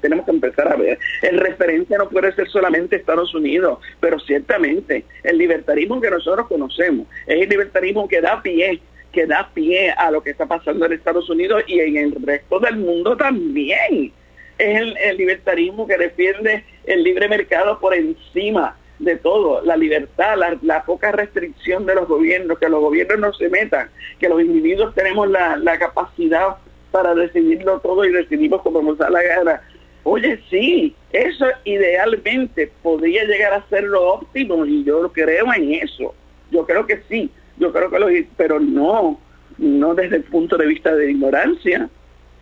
tenemos 0.00 0.24
que 0.24 0.30
empezar 0.30 0.72
a 0.72 0.76
ver. 0.76 0.98
El 1.22 1.38
referencia 1.38 1.98
no 1.98 2.08
puede 2.08 2.32
ser 2.32 2.48
solamente 2.48 2.96
Estados 2.96 3.34
Unidos, 3.34 3.78
pero 4.00 4.18
ciertamente 4.20 5.04
el 5.22 5.36
libertarismo 5.36 6.00
que 6.00 6.10
nosotros 6.10 6.46
conocemos 6.48 7.06
es 7.26 7.42
el 7.42 7.48
libertarismo 7.48 8.08
que 8.08 8.20
da 8.20 8.42
pie 8.42 8.80
que 9.12 9.26
da 9.26 9.48
pie 9.54 9.90
a 9.92 10.10
lo 10.10 10.22
que 10.22 10.28
está 10.28 10.44
pasando 10.44 10.84
en 10.84 10.92
Estados 10.92 11.30
Unidos 11.30 11.62
y 11.66 11.80
en 11.80 11.96
el 11.96 12.14
resto 12.22 12.60
del 12.60 12.76
mundo 12.76 13.16
también. 13.16 14.12
Es 14.58 14.80
el, 14.80 15.16
libertarismo 15.16 15.86
que 15.86 15.96
defiende 15.96 16.64
el 16.84 17.02
libre 17.02 17.26
mercado 17.26 17.78
por 17.78 17.94
encima 17.94 18.76
de 18.98 19.16
todo, 19.16 19.62
la 19.62 19.74
libertad, 19.74 20.36
la, 20.60 20.84
poca 20.84 21.12
restricción 21.12 21.86
de 21.86 21.94
los 21.94 22.06
gobiernos, 22.06 22.58
que 22.58 22.68
los 22.68 22.80
gobiernos 22.80 23.18
no 23.18 23.32
se 23.32 23.48
metan, 23.48 23.88
que 24.18 24.28
los 24.28 24.42
individuos 24.42 24.94
tenemos 24.94 25.30
la 25.30 25.78
capacidad 25.78 26.58
para 26.96 27.14
decidirlo 27.14 27.78
todo 27.80 28.06
y 28.06 28.10
decidimos 28.10 28.62
como 28.62 28.80
nos 28.80 28.96
da 28.96 29.10
la 29.10 29.22
gana. 29.22 29.60
Oye, 30.02 30.40
sí, 30.48 30.94
eso 31.12 31.44
idealmente 31.64 32.72
podría 32.82 33.24
llegar 33.24 33.52
a 33.52 33.68
ser 33.68 33.84
lo 33.84 34.14
óptimo 34.14 34.64
y 34.64 34.82
yo 34.82 35.12
creo 35.12 35.52
en 35.54 35.74
eso. 35.74 36.14
Yo 36.50 36.64
creo 36.64 36.86
que 36.86 37.02
sí, 37.06 37.30
yo 37.58 37.70
creo 37.70 37.90
que 37.90 37.98
lo 37.98 38.06
pero 38.38 38.58
no, 38.58 39.20
no 39.58 39.94
desde 39.94 40.16
el 40.16 40.22
punto 40.22 40.56
de 40.56 40.68
vista 40.68 40.94
de 40.94 41.10
ignorancia, 41.10 41.90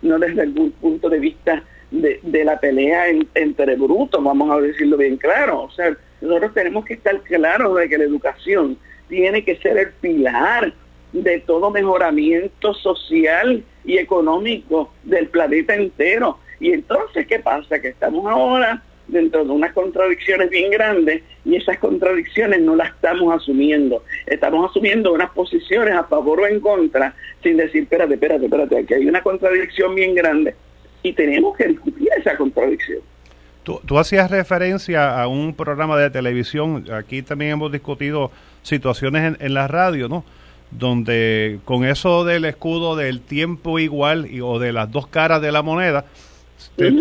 no 0.02 0.20
desde 0.20 0.42
el 0.42 0.52
punto 0.52 1.08
de 1.08 1.18
vista 1.18 1.64
de, 1.90 2.20
de 2.22 2.44
la 2.44 2.60
pelea 2.60 3.06
entre 3.34 3.74
brutos, 3.74 4.22
vamos 4.22 4.52
a 4.52 4.60
decirlo 4.60 4.96
bien 4.96 5.16
claro. 5.16 5.62
O 5.62 5.70
sea, 5.72 5.96
nosotros 6.20 6.54
tenemos 6.54 6.84
que 6.84 6.94
estar 6.94 7.20
claros 7.22 7.76
de 7.76 7.88
que 7.88 7.98
la 7.98 8.04
educación 8.04 8.78
tiene 9.08 9.44
que 9.44 9.56
ser 9.56 9.78
el 9.78 9.90
pilar 9.94 10.72
de 11.22 11.38
todo 11.40 11.70
mejoramiento 11.70 12.74
social 12.74 13.62
y 13.84 13.98
económico 13.98 14.92
del 15.04 15.28
planeta 15.28 15.74
entero. 15.74 16.38
Y 16.58 16.72
entonces, 16.72 17.26
¿qué 17.26 17.38
pasa? 17.38 17.80
Que 17.80 17.88
estamos 17.88 18.26
ahora 18.26 18.82
dentro 19.06 19.44
de 19.44 19.50
unas 19.50 19.72
contradicciones 19.72 20.50
bien 20.50 20.70
grandes 20.70 21.22
y 21.44 21.56
esas 21.56 21.78
contradicciones 21.78 22.60
no 22.62 22.74
las 22.74 22.90
estamos 22.94 23.32
asumiendo. 23.32 24.02
Estamos 24.26 24.68
asumiendo 24.70 25.12
unas 25.12 25.30
posiciones 25.30 25.94
a 25.94 26.04
favor 26.04 26.40
o 26.40 26.46
en 26.46 26.58
contra 26.58 27.14
sin 27.42 27.58
decir, 27.58 27.84
espérate, 27.84 28.14
espérate, 28.14 28.46
espérate, 28.46 28.78
aquí 28.78 28.94
hay 28.94 29.06
una 29.06 29.22
contradicción 29.22 29.94
bien 29.94 30.14
grande 30.14 30.54
y 31.02 31.12
tenemos 31.12 31.56
que 31.56 31.68
discutir 31.68 32.08
esa 32.18 32.36
contradicción. 32.36 33.00
Tú, 33.62 33.80
tú 33.86 33.98
hacías 33.98 34.30
referencia 34.30 35.20
a 35.20 35.28
un 35.28 35.54
programa 35.54 35.96
de 35.96 36.10
televisión, 36.10 36.86
aquí 36.92 37.22
también 37.22 37.52
hemos 37.52 37.70
discutido 37.70 38.30
situaciones 38.62 39.22
en, 39.22 39.46
en 39.46 39.54
la 39.54 39.68
radio, 39.68 40.08
¿no? 40.08 40.24
Donde 40.78 41.60
con 41.64 41.84
eso 41.84 42.24
del 42.24 42.44
escudo 42.44 42.96
del 42.96 43.20
tiempo 43.20 43.78
igual 43.78 44.28
y, 44.30 44.40
o 44.40 44.58
de 44.58 44.72
las 44.72 44.90
dos 44.90 45.06
caras 45.06 45.40
de 45.40 45.52
la 45.52 45.62
moneda, 45.62 46.04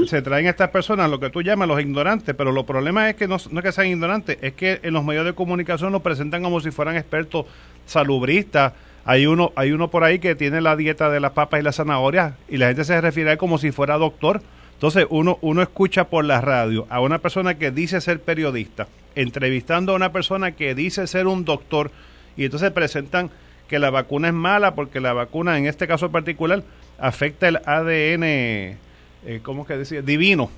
se 0.08 0.22
traen 0.22 0.46
estas 0.46 0.70
personas, 0.70 1.10
lo 1.10 1.20
que 1.20 1.30
tú 1.30 1.42
llamas 1.42 1.68
los 1.68 1.82
ignorantes, 1.82 2.36
pero 2.36 2.52
lo 2.52 2.66
problema 2.66 3.10
es 3.10 3.16
que 3.16 3.28
no, 3.28 3.38
no, 3.50 3.60
es 3.60 3.66
que 3.66 3.72
sean 3.72 3.88
ignorantes, 3.88 4.38
es 4.42 4.54
que 4.54 4.80
en 4.84 4.94
los 4.94 5.04
medios 5.04 5.26
de 5.26 5.34
comunicación 5.34 5.92
nos 5.92 6.02
presentan 6.02 6.44
como 6.44 6.60
si 6.60 6.72
fueran 6.72 6.96
expertos 6.96 7.46
salubristas. 7.86 8.74
Hay 9.06 9.26
uno, 9.26 9.52
hay 9.56 9.72
uno 9.72 9.90
por 9.90 10.04
ahí 10.04 10.20
que 10.20 10.36
tiene 10.36 10.62
la 10.62 10.76
dieta 10.76 11.10
de 11.10 11.20
las 11.20 11.32
papas 11.32 11.60
y 11.60 11.64
las 11.64 11.76
zanahorias 11.76 12.34
y 12.48 12.58
la 12.58 12.68
gente 12.68 12.86
se 12.86 13.02
refiere 13.02 13.32
a 13.32 13.34
él 13.34 13.40
como 13.40 13.58
si 13.58 13.72
fuera 13.72 13.98
doctor. 13.98 14.42
Entonces 14.74 15.08
uno, 15.10 15.40
uno 15.42 15.62
escucha 15.62 16.06
por 16.06 16.24
la 16.24 16.40
radio 16.40 16.86
a 16.90 17.00
una 17.00 17.20
persona 17.20 17.58
que 17.58 17.72
dice 17.72 18.00
ser 18.00 18.22
periodista, 18.22 18.88
entrevistando 19.16 19.94
a 19.94 19.96
una 19.96 20.12
persona 20.12 20.52
que 20.54 20.76
dice 20.76 21.08
ser 21.08 21.28
un 21.28 21.46
doctor 21.46 21.92
y 22.38 22.46
entonces 22.46 22.72
presentan 22.72 23.30
que 23.68 23.80
la 23.80 23.90
vacuna 23.90 24.28
es 24.28 24.34
mala 24.34 24.76
porque 24.76 25.00
la 25.00 25.14
vacuna, 25.14 25.58
en 25.58 25.66
este 25.66 25.88
caso 25.88 26.12
particular, 26.12 26.64
afecta 26.98 27.48
el 27.48 27.58
ADN, 27.66 28.24
eh, 28.24 29.40
¿cómo 29.42 29.66
que 29.66 29.78
decía? 29.78 30.02
Divino. 30.02 30.50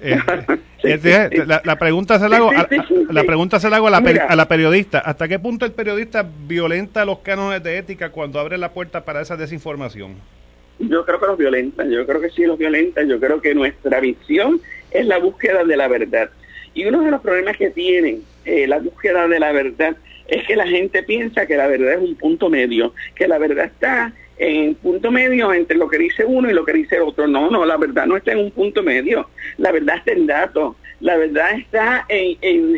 Eh, 0.00 0.16
eh, 0.84 1.44
la, 1.46 1.78
pregunta 1.78 2.18
se 2.18 2.28
la 2.28 2.36
hago, 2.36 2.50
a, 2.50 2.68
la 3.10 3.24
pregunta 3.24 3.58
se 3.58 3.68
la 3.68 3.76
hago 3.76 3.88
a 3.88 3.90
la, 3.90 4.48
periodista. 4.48 5.00
¿Hasta 5.00 5.26
qué 5.26 5.38
punto 5.38 5.66
el 5.66 5.72
periodista 5.72 6.24
violenta 6.46 7.04
los 7.04 7.18
cánones 7.20 7.62
de 7.62 7.78
ética 7.78 8.10
cuando 8.10 8.38
abre 8.38 8.58
la 8.58 8.72
puerta 8.72 9.04
para 9.04 9.20
esa 9.20 9.36
desinformación? 9.36 10.14
Yo 10.78 11.04
creo 11.04 11.18
que 11.18 11.26
los 11.26 11.38
violenta, 11.38 11.84
yo 11.84 12.06
creo 12.06 12.20
que 12.20 12.30
sí 12.30 12.44
los 12.44 12.56
violenta, 12.56 13.02
yo 13.02 13.18
creo 13.18 13.40
que 13.40 13.52
nuestra 13.52 13.98
visión 13.98 14.60
es 14.92 15.04
la 15.06 15.18
búsqueda 15.18 15.64
de 15.64 15.76
la 15.76 15.88
verdad. 15.88 16.30
Y 16.74 16.84
uno 16.84 17.02
de 17.02 17.10
los 17.10 17.20
problemas 17.20 17.56
que 17.56 17.70
tienen 17.70 18.22
la 18.44 18.78
búsqueda 18.78 19.26
de 19.26 19.40
la 19.40 19.50
verdad 19.52 19.96
es 20.28 20.46
que 20.46 20.56
la 20.56 20.66
gente 20.66 21.02
piensa 21.02 21.46
que 21.46 21.56
la 21.56 21.66
verdad 21.66 21.94
es 21.94 22.00
un 22.00 22.14
punto 22.14 22.50
medio, 22.50 22.94
que 23.14 23.26
la 23.26 23.38
verdad 23.38 23.64
está 23.64 24.12
en 24.36 24.74
punto 24.76 25.10
medio 25.10 25.52
entre 25.52 25.76
lo 25.76 25.88
que 25.88 25.98
dice 25.98 26.24
uno 26.24 26.50
y 26.50 26.52
lo 26.52 26.64
que 26.64 26.74
dice 26.74 27.00
otro. 27.00 27.26
No, 27.26 27.50
no, 27.50 27.64
la 27.64 27.76
verdad 27.76 28.06
no 28.06 28.16
está 28.16 28.32
en 28.32 28.38
un 28.38 28.50
punto 28.50 28.82
medio. 28.82 29.28
La 29.56 29.72
verdad 29.72 29.96
está 29.96 30.12
en 30.12 30.26
datos. 30.26 30.76
La 31.00 31.16
verdad 31.16 31.52
está 31.58 32.04
en, 32.08 32.36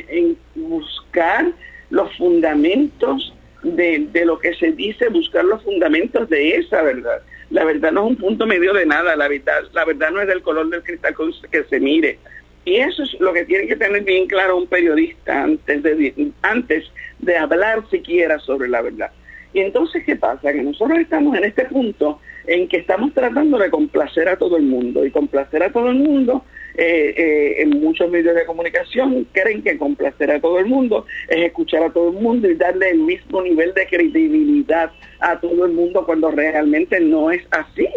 en, 0.08 0.36
buscar 0.54 1.46
los 1.90 2.16
fundamentos 2.16 3.34
de, 3.62 4.06
de, 4.12 4.24
lo 4.24 4.38
que 4.38 4.54
se 4.54 4.72
dice, 4.72 5.08
buscar 5.08 5.44
los 5.44 5.62
fundamentos 5.62 6.28
de 6.28 6.56
esa 6.56 6.82
verdad. 6.82 7.22
La 7.50 7.64
verdad 7.64 7.90
no 7.92 8.04
es 8.04 8.10
un 8.10 8.16
punto 8.16 8.46
medio 8.46 8.72
de 8.72 8.86
nada, 8.86 9.16
la 9.16 9.26
verdad, 9.26 9.62
la 9.72 9.84
verdad 9.84 10.10
no 10.12 10.20
es 10.20 10.28
del 10.28 10.42
color 10.42 10.68
del 10.70 10.82
cristal 10.82 11.14
que 11.50 11.64
se 11.64 11.80
mire. 11.80 12.18
Y 12.64 12.76
eso 12.76 13.02
es 13.02 13.18
lo 13.20 13.32
que 13.32 13.44
tiene 13.44 13.66
que 13.66 13.76
tener 13.76 14.02
bien 14.02 14.26
claro 14.26 14.58
un 14.58 14.66
periodista 14.66 15.44
antes 15.44 15.82
de, 15.82 16.32
antes 16.42 16.84
de 17.18 17.36
hablar 17.36 17.82
siquiera 17.90 18.38
sobre 18.38 18.68
la 18.68 18.82
verdad. 18.82 19.10
Y 19.52 19.60
entonces, 19.60 20.04
¿qué 20.04 20.16
pasa? 20.16 20.52
Que 20.52 20.62
nosotros 20.62 20.98
estamos 20.98 21.36
en 21.36 21.44
este 21.44 21.64
punto 21.64 22.20
en 22.46 22.68
que 22.68 22.78
estamos 22.78 23.12
tratando 23.14 23.58
de 23.58 23.70
complacer 23.70 24.28
a 24.28 24.36
todo 24.36 24.56
el 24.56 24.64
mundo. 24.64 25.04
Y 25.04 25.10
complacer 25.10 25.62
a 25.62 25.72
todo 25.72 25.88
el 25.90 25.96
mundo, 25.96 26.44
eh, 26.76 27.14
eh, 27.16 27.62
en 27.62 27.80
muchos 27.80 28.10
medios 28.10 28.34
de 28.34 28.46
comunicación, 28.46 29.26
creen 29.32 29.62
que 29.62 29.76
complacer 29.76 30.30
a 30.30 30.40
todo 30.40 30.58
el 30.58 30.66
mundo 30.66 31.06
es 31.28 31.46
escuchar 31.46 31.82
a 31.82 31.92
todo 31.92 32.10
el 32.10 32.22
mundo 32.22 32.48
y 32.48 32.54
darle 32.54 32.90
el 32.90 32.98
mismo 32.98 33.42
nivel 33.42 33.74
de 33.74 33.86
credibilidad 33.86 34.92
a 35.18 35.40
todo 35.40 35.64
el 35.64 35.72
mundo 35.72 36.04
cuando 36.06 36.30
realmente 36.30 37.00
no 37.00 37.30
es 37.30 37.42
así. 37.50 37.88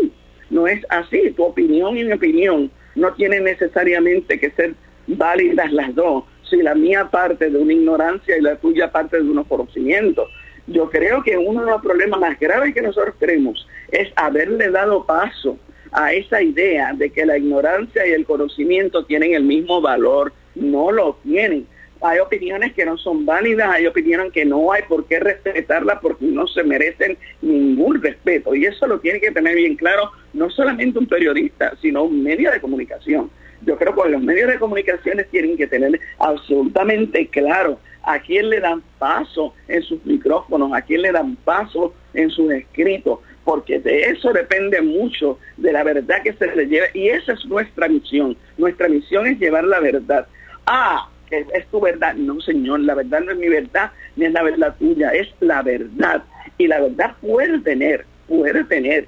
No 0.49 0.67
es 0.67 0.83
así. 0.89 1.31
Tu 1.35 1.43
opinión 1.43 1.97
y 1.97 2.03
mi 2.03 2.13
opinión 2.13 2.71
no 2.95 3.13
tienen 3.13 3.43
necesariamente 3.43 4.39
que 4.39 4.51
ser 4.51 4.75
válidas 5.07 5.71
las 5.71 5.93
dos 5.95 6.25
si 6.49 6.57
la 6.57 6.75
mía 6.75 7.09
parte 7.09 7.49
de 7.49 7.57
una 7.57 7.73
ignorancia 7.73 8.37
y 8.37 8.41
la 8.41 8.55
tuya 8.57 8.91
parte 8.91 9.17
de 9.17 9.23
unos 9.23 9.47
conocimientos. 9.47 10.29
Yo 10.67 10.89
creo 10.89 11.23
que 11.23 11.37
uno 11.37 11.65
de 11.65 11.71
los 11.71 11.81
problemas 11.81 12.19
más 12.19 12.39
graves 12.39 12.73
que 12.73 12.81
nosotros 12.81 13.15
tenemos 13.19 13.67
es 13.91 14.09
haberle 14.15 14.69
dado 14.69 15.05
paso 15.05 15.57
a 15.91 16.13
esa 16.13 16.41
idea 16.41 16.93
de 16.93 17.11
que 17.11 17.25
la 17.25 17.37
ignorancia 17.37 18.05
y 18.07 18.11
el 18.11 18.25
conocimiento 18.25 19.05
tienen 19.05 19.33
el 19.33 19.43
mismo 19.43 19.81
valor. 19.81 20.33
No 20.55 20.91
lo 20.91 21.17
tienen. 21.23 21.67
Hay 22.03 22.19
opiniones 22.19 22.73
que 22.73 22.85
no 22.85 22.97
son 22.97 23.25
válidas, 23.25 23.69
hay 23.69 23.87
opiniones 23.87 24.33
que 24.33 24.43
no 24.43 24.73
hay 24.73 24.81
por 24.83 25.05
qué 25.05 25.21
respetarlas 25.21 25.99
porque 26.01 26.25
no 26.25 26.45
se 26.47 26.61
merecen 26.61 27.17
ningún 27.41 28.01
respeto. 28.01 28.53
Y 28.53 28.65
eso 28.65 28.85
lo 28.87 28.99
tiene 28.99 29.21
que 29.21 29.31
tener 29.31 29.55
bien 29.55 29.77
claro 29.77 30.11
no 30.33 30.49
solamente 30.49 30.99
un 30.99 31.07
periodista, 31.07 31.73
sino 31.81 32.03
un 32.03 32.21
medio 32.21 32.51
de 32.51 32.59
comunicación. 32.59 33.31
Yo 33.65 33.77
creo 33.77 33.95
que 33.95 34.09
los 34.09 34.21
medios 34.21 34.51
de 34.51 34.59
comunicación 34.59 35.25
tienen 35.31 35.55
que 35.55 35.65
tener 35.65 35.97
absolutamente 36.19 37.25
claro 37.27 37.79
a 38.03 38.19
quién 38.19 38.49
le 38.49 38.59
dan 38.59 38.83
paso 38.99 39.53
en 39.69 39.81
sus 39.83 40.05
micrófonos, 40.05 40.73
a 40.73 40.81
quién 40.81 41.03
le 41.03 41.13
dan 41.13 41.37
paso 41.37 41.93
en 42.13 42.29
sus 42.29 42.51
escritos, 42.51 43.19
porque 43.45 43.79
de 43.79 44.09
eso 44.09 44.33
depende 44.33 44.81
mucho 44.81 45.39
de 45.55 45.71
la 45.71 45.83
verdad 45.83 46.21
que 46.21 46.33
se 46.33 46.53
le 46.53 46.65
lleve, 46.65 46.87
y 46.93 47.07
esa 47.07 47.31
es 47.31 47.45
nuestra 47.45 47.87
misión. 47.87 48.35
Nuestra 48.57 48.89
misión 48.89 49.25
es 49.25 49.39
llevar 49.39 49.63
la 49.63 49.79
verdad. 49.79 50.27
Ah, 50.65 51.09
es 51.39 51.67
tu 51.67 51.79
verdad. 51.79 52.15
No, 52.15 52.39
Señor, 52.41 52.81
la 52.81 52.95
verdad 52.95 53.21
no 53.21 53.31
es 53.31 53.37
mi 53.37 53.49
verdad, 53.49 53.91
ni 54.15 54.25
es 54.25 54.33
la 54.33 54.43
verdad 54.43 54.75
tuya, 54.77 55.09
es 55.09 55.29
la 55.39 55.61
verdad. 55.61 56.23
Y 56.57 56.67
la 56.67 56.79
verdad 56.79 57.15
puede 57.21 57.59
tener, 57.59 58.05
puede 58.27 58.63
tener 58.65 59.07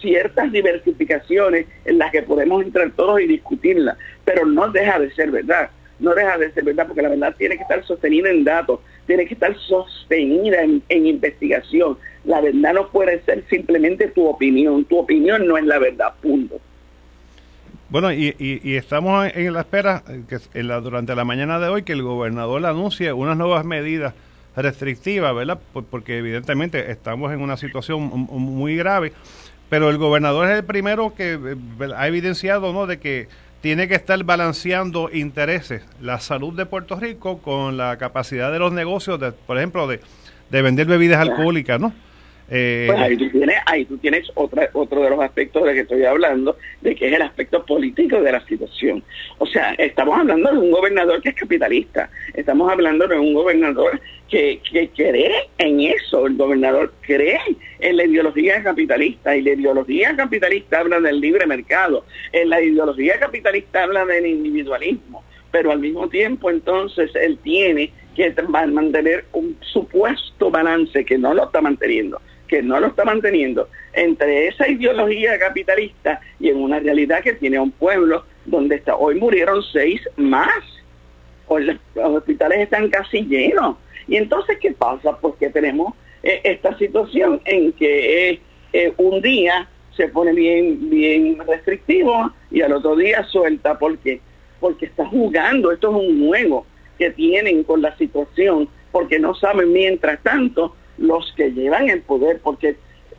ciertas 0.00 0.52
diversificaciones 0.52 1.66
en 1.84 1.98
las 1.98 2.10
que 2.10 2.22
podemos 2.22 2.62
entrar 2.64 2.90
todos 2.92 3.20
y 3.20 3.26
discutirla, 3.26 3.96
pero 4.24 4.46
no 4.46 4.68
deja 4.70 4.98
de 4.98 5.10
ser 5.12 5.30
verdad, 5.30 5.70
no 5.98 6.14
deja 6.14 6.38
de 6.38 6.52
ser 6.52 6.64
verdad 6.64 6.86
porque 6.86 7.02
la 7.02 7.08
verdad 7.08 7.34
tiene 7.36 7.56
que 7.56 7.62
estar 7.62 7.84
sostenida 7.84 8.30
en 8.30 8.44
datos, 8.44 8.80
tiene 9.06 9.26
que 9.26 9.34
estar 9.34 9.56
sostenida 9.58 10.62
en, 10.62 10.82
investigación. 10.88 11.98
La 12.24 12.40
verdad 12.40 12.74
no 12.74 12.88
puede 12.88 13.20
ser 13.22 13.44
simplemente 13.48 14.08
tu 14.08 14.26
opinión, 14.26 14.84
tu 14.84 14.98
opinión 14.98 15.46
no 15.46 15.56
es 15.56 15.64
la 15.64 15.78
verdad, 15.78 16.14
punto. 16.20 16.60
Bueno, 17.90 18.12
y, 18.12 18.36
y, 18.38 18.74
estamos 18.76 19.30
en 19.34 19.52
la 19.54 19.60
espera 19.60 20.02
que 20.28 20.38
en 20.52 20.68
la, 20.68 20.80
durante 20.80 21.14
la 21.14 21.24
mañana 21.24 21.58
de 21.58 21.68
hoy 21.68 21.84
que 21.84 21.92
el 21.92 22.02
gobernador 22.02 22.64
anuncie 22.66 23.12
unas 23.12 23.36
nuevas 23.36 23.64
medidas 23.64 24.12
restrictivas, 24.54 25.34
¿verdad? 25.34 25.58
Porque 25.90 26.18
evidentemente 26.18 26.90
estamos 26.90 27.32
en 27.32 27.40
una 27.40 27.56
situación 27.56 28.02
muy 28.02 28.76
grave 28.76 29.12
pero 29.68 29.90
el 29.90 29.98
gobernador 29.98 30.48
es 30.48 30.58
el 30.58 30.64
primero 30.64 31.14
que 31.14 31.34
eh, 31.34 31.88
ha 31.96 32.08
evidenciado 32.08 32.72
¿no? 32.72 32.86
de 32.86 32.98
que 32.98 33.28
tiene 33.60 33.88
que 33.88 33.94
estar 33.94 34.22
balanceando 34.24 35.10
intereses, 35.12 35.82
la 36.00 36.20
salud 36.20 36.54
de 36.54 36.64
Puerto 36.64 36.96
Rico 36.96 37.38
con 37.38 37.76
la 37.76 37.98
capacidad 37.98 38.52
de 38.52 38.60
los 38.60 38.72
negocios, 38.72 39.18
de, 39.18 39.32
por 39.32 39.58
ejemplo, 39.58 39.88
de, 39.88 40.00
de 40.50 40.62
vender 40.62 40.86
bebidas 40.86 41.20
alcohólicas, 41.20 41.80
¿no? 41.80 41.92
Eh, 42.50 42.86
pues 42.86 42.98
ahí 42.98 43.16
tú 43.16 43.28
tienes, 43.28 43.56
ahí 43.66 43.84
tú 43.84 43.98
tienes 43.98 44.30
otra, 44.34 44.70
otro 44.72 45.02
de 45.02 45.10
los 45.10 45.20
aspectos 45.20 45.64
de 45.64 45.74
que 45.74 45.80
estoy 45.80 46.04
hablando, 46.04 46.56
de 46.80 46.94
que 46.94 47.08
es 47.08 47.12
el 47.12 47.22
aspecto 47.22 47.64
político 47.64 48.22
de 48.22 48.32
la 48.32 48.44
situación. 48.46 49.02
O 49.36 49.46
sea, 49.46 49.74
estamos 49.74 50.18
hablando 50.18 50.50
de 50.52 50.58
un 50.58 50.70
gobernador 50.70 51.20
que 51.20 51.30
es 51.30 51.34
capitalista, 51.34 52.08
estamos 52.32 52.70
hablando 52.72 53.06
de 53.06 53.18
un 53.18 53.34
gobernador 53.34 54.00
que, 54.30 54.60
que 54.70 54.88
cree 54.88 55.50
en 55.58 55.80
eso, 55.80 56.26
el 56.26 56.36
gobernador 56.36 56.92
cree 57.02 57.38
en 57.80 57.96
la 57.96 58.04
ideología 58.04 58.62
capitalista 58.62 59.36
y 59.36 59.42
la 59.42 59.50
ideología 59.50 60.16
capitalista 60.16 60.80
habla 60.80 61.00
del 61.00 61.20
libre 61.20 61.46
mercado, 61.46 62.06
en 62.32 62.48
la 62.48 62.62
ideología 62.62 63.18
capitalista 63.18 63.82
habla 63.82 64.06
del 64.06 64.26
individualismo, 64.26 65.22
pero 65.50 65.70
al 65.70 65.80
mismo 65.80 66.08
tiempo 66.08 66.50
entonces 66.50 67.10
él 67.14 67.38
tiene 67.42 67.92
que 68.16 68.34
mantener 68.48 69.26
un 69.32 69.56
supuesto 69.60 70.50
balance 70.50 71.04
que 71.04 71.18
no 71.18 71.34
lo 71.34 71.44
está 71.44 71.60
manteniendo 71.60 72.20
que 72.48 72.62
no 72.62 72.80
lo 72.80 72.88
está 72.88 73.04
manteniendo 73.04 73.68
entre 73.92 74.48
esa 74.48 74.68
ideología 74.68 75.38
capitalista 75.38 76.20
y 76.40 76.48
en 76.48 76.56
una 76.56 76.80
realidad 76.80 77.22
que 77.22 77.34
tiene 77.34 77.60
un 77.60 77.70
pueblo 77.70 78.24
donde 78.46 78.76
está, 78.76 78.96
hoy 78.96 79.14
murieron 79.16 79.62
seis 79.62 80.00
más. 80.16 80.48
Hoy 81.46 81.64
los, 81.64 81.76
hospitales 81.94 82.60
están 82.60 82.88
casi 82.88 83.22
llenos. 83.22 83.76
Y 84.06 84.16
entonces, 84.16 84.58
¿qué 84.60 84.72
pasa? 84.72 85.18
Porque 85.20 85.50
tenemos 85.50 85.94
eh, 86.22 86.40
esta 86.44 86.76
situación 86.78 87.40
en 87.44 87.72
que 87.72 88.30
eh, 88.30 88.40
eh, 88.72 88.92
un 88.96 89.20
día 89.20 89.68
se 89.96 90.08
pone 90.08 90.32
bien, 90.32 90.90
bien 90.90 91.38
restrictivo 91.46 92.32
y 92.50 92.62
al 92.62 92.72
otro 92.72 92.96
día 92.96 93.24
suelta. 93.24 93.78
¿Por 93.78 93.98
qué? 93.98 94.20
Porque 94.60 94.86
está 94.86 95.06
jugando, 95.06 95.72
esto 95.72 95.90
es 95.90 96.08
un 96.08 96.26
juego 96.26 96.66
que 96.98 97.10
tienen 97.10 97.62
con 97.64 97.82
la 97.82 97.96
situación, 97.96 98.68
porque 98.90 99.18
no 99.18 99.34
saben 99.34 99.72
mientras 99.72 100.22
tanto 100.22 100.74
los 100.98 101.32
que 101.36 101.50
llevan 101.52 101.88
el 101.88 102.02
poder, 102.02 102.40
porque 102.42 102.76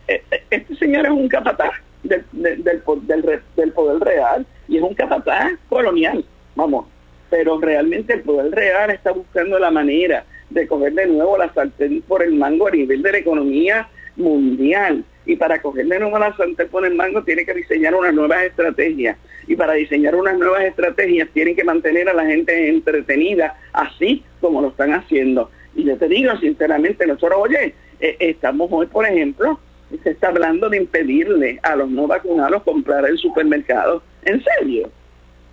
eh, 0.08 0.24
eh, 0.32 0.44
este 0.50 0.76
señor 0.76 1.06
es 1.06 1.12
un 1.12 1.28
capataz 1.28 1.72
del, 2.04 2.24
del, 2.32 2.64
del, 2.64 3.42
del, 3.56 3.72
poder 3.74 4.00
real 4.00 4.46
y 4.68 4.78
es 4.78 4.84
un 4.84 4.94
capataz 4.94 5.52
colonial, 5.68 6.24
vamos, 6.56 6.86
pero 7.30 7.60
realmente 7.60 8.14
el 8.14 8.22
poder 8.22 8.52
real 8.52 8.90
está 8.92 9.12
buscando 9.12 9.60
la 9.60 9.72
manera 9.72 10.26
de 10.50 10.68
coger 10.68 10.94
de 10.94 11.08
nuevo 11.08 11.38
la 11.38 11.54
sartén 11.54 12.02
por 12.02 12.24
el 12.24 12.34
mango 12.34 12.68
a 12.68 12.72
nivel 12.72 13.02
de 13.02 13.12
la 13.12 13.18
economía 13.20 13.88
mundial. 14.16 15.04
Y 15.26 15.36
para 15.36 15.62
coger 15.62 15.86
de 15.86 16.00
nuevo 16.00 16.18
la 16.18 16.36
sartén 16.36 16.68
por 16.70 16.86
el 16.86 16.96
mango 16.96 17.24
tiene 17.24 17.46
que 17.46 17.54
diseñar 17.54 17.94
unas 17.94 18.14
nuevas 18.14 18.44
estrategias. 18.44 19.18
Y 19.48 19.56
para 19.56 19.74
diseñar 19.74 20.16
unas 20.16 20.38
nuevas 20.38 20.64
estrategias 20.64 21.30
tienen 21.34 21.56
que 21.56 21.64
mantener 21.64 22.10
a 22.10 22.14
la 22.14 22.26
gente 22.26 22.70
entretenida, 22.70 23.58
así 23.74 24.24
como 24.42 24.62
lo 24.62 24.70
están 24.70 24.94
haciendo. 24.94 25.52
Y 25.80 25.86
yo 25.86 25.98
te 25.98 26.10
digo 26.10 26.36
sinceramente, 26.42 27.08
nosotros, 27.08 27.40
oye, 27.42 27.74
eh, 28.02 28.18
estamos 28.20 28.68
hoy, 28.70 28.86
por 28.88 29.06
ejemplo, 29.06 29.58
se 30.04 30.10
está 30.10 30.28
hablando 30.28 30.68
de 30.68 30.76
impedirle 30.76 31.58
a 31.64 31.78
los 31.78 31.90
no 31.90 32.06
vacunados 32.06 32.64
comprar 32.64 33.06
el 33.06 33.18
supermercado. 33.18 34.04
¿En 34.24 34.44
serio? 34.44 34.92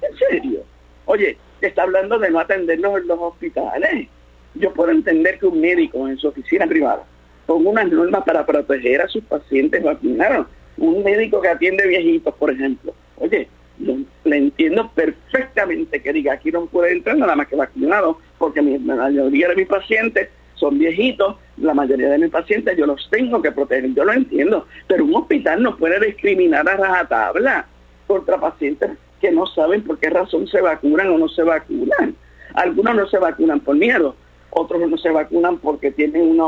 ¿En 0.03 0.17
serio? 0.17 0.65
Oye, 1.05 1.39
se 1.61 1.69
está 1.69 1.85
hablando 1.85 2.19
de 2.19 2.31
no 2.31 2.41
atenderlos 2.41 3.03
en 3.03 3.07
los 3.07 3.21
hospitales. 3.21 4.09
Yo 4.57 4.73
puedo 4.73 4.91
entender 4.91 5.39
que 5.39 5.47
un 5.47 5.61
médico 5.61 6.09
en 6.09 6.19
su 6.19 6.27
oficina 6.27 6.67
privada 6.67 7.05
ponga 7.47 7.71
unas 7.71 7.89
normas 7.89 8.25
para 8.25 8.45
proteger 8.45 9.03
a 9.03 9.09
sus 9.09 9.23
pacientes 9.23 9.81
vacunados. 9.81 10.49
Un 10.77 11.05
médico 11.05 11.41
que 11.41 11.49
atiende 11.49 11.87
viejitos, 11.87 12.35
por 12.35 12.51
ejemplo. 12.51 12.93
Oye, 13.19 13.49
le 13.79 14.37
entiendo 14.37 14.91
perfectamente 14.95 16.03
que 16.03 16.13
diga 16.13 16.35
aquí 16.35 16.51
no 16.51 16.67
puede 16.67 16.93
entrar 16.93 17.17
nada 17.17 17.37
más 17.37 17.47
que 17.49 17.57
vacunado, 17.57 18.19
porque 18.39 18.63
la 18.63 18.95
mayoría 18.97 19.49
de 19.49 19.57
mis 19.57 19.67
pacientes 19.67 20.29
son 20.55 20.79
viejitos, 20.79 21.37
la 21.59 21.75
mayoría 21.75 22.09
de 22.09 22.19
mis 22.19 22.31
pacientes 22.31 22.77
yo 22.77 22.87
los 22.87 23.09
tengo 23.11 23.41
que 23.43 23.53
proteger, 23.53 23.93
yo 23.95 24.05
lo 24.05 24.13
entiendo, 24.13 24.67
pero 24.87 25.05
un 25.05 25.15
hospital 25.15 25.63
no 25.63 25.77
puede 25.77 26.05
discriminar 26.05 26.69
a 26.69 26.77
rajatabla 26.77 27.67
contra 28.07 28.41
pacientes 28.41 28.91
que 29.21 29.31
no 29.31 29.47
saben 29.47 29.83
por 29.83 29.99
qué 29.99 30.11
razón 30.11 30.47
se 30.47 30.61
vacunan 30.61 31.09
o 31.09 31.19
no 31.19 31.29
se 31.29 31.43
vacunan. 31.43 32.15
Algunos 32.55 32.95
no 32.95 33.07
se 33.09 33.19
vacunan 33.19 33.61
por 33.61 33.77
miedo, 33.77 34.15
otros 34.51 34.89
no 34.89 34.97
se 34.97 35.11
vacunan 35.11 35.59
porque 35.59 35.91
tienen 35.91 36.23
una, 36.23 36.45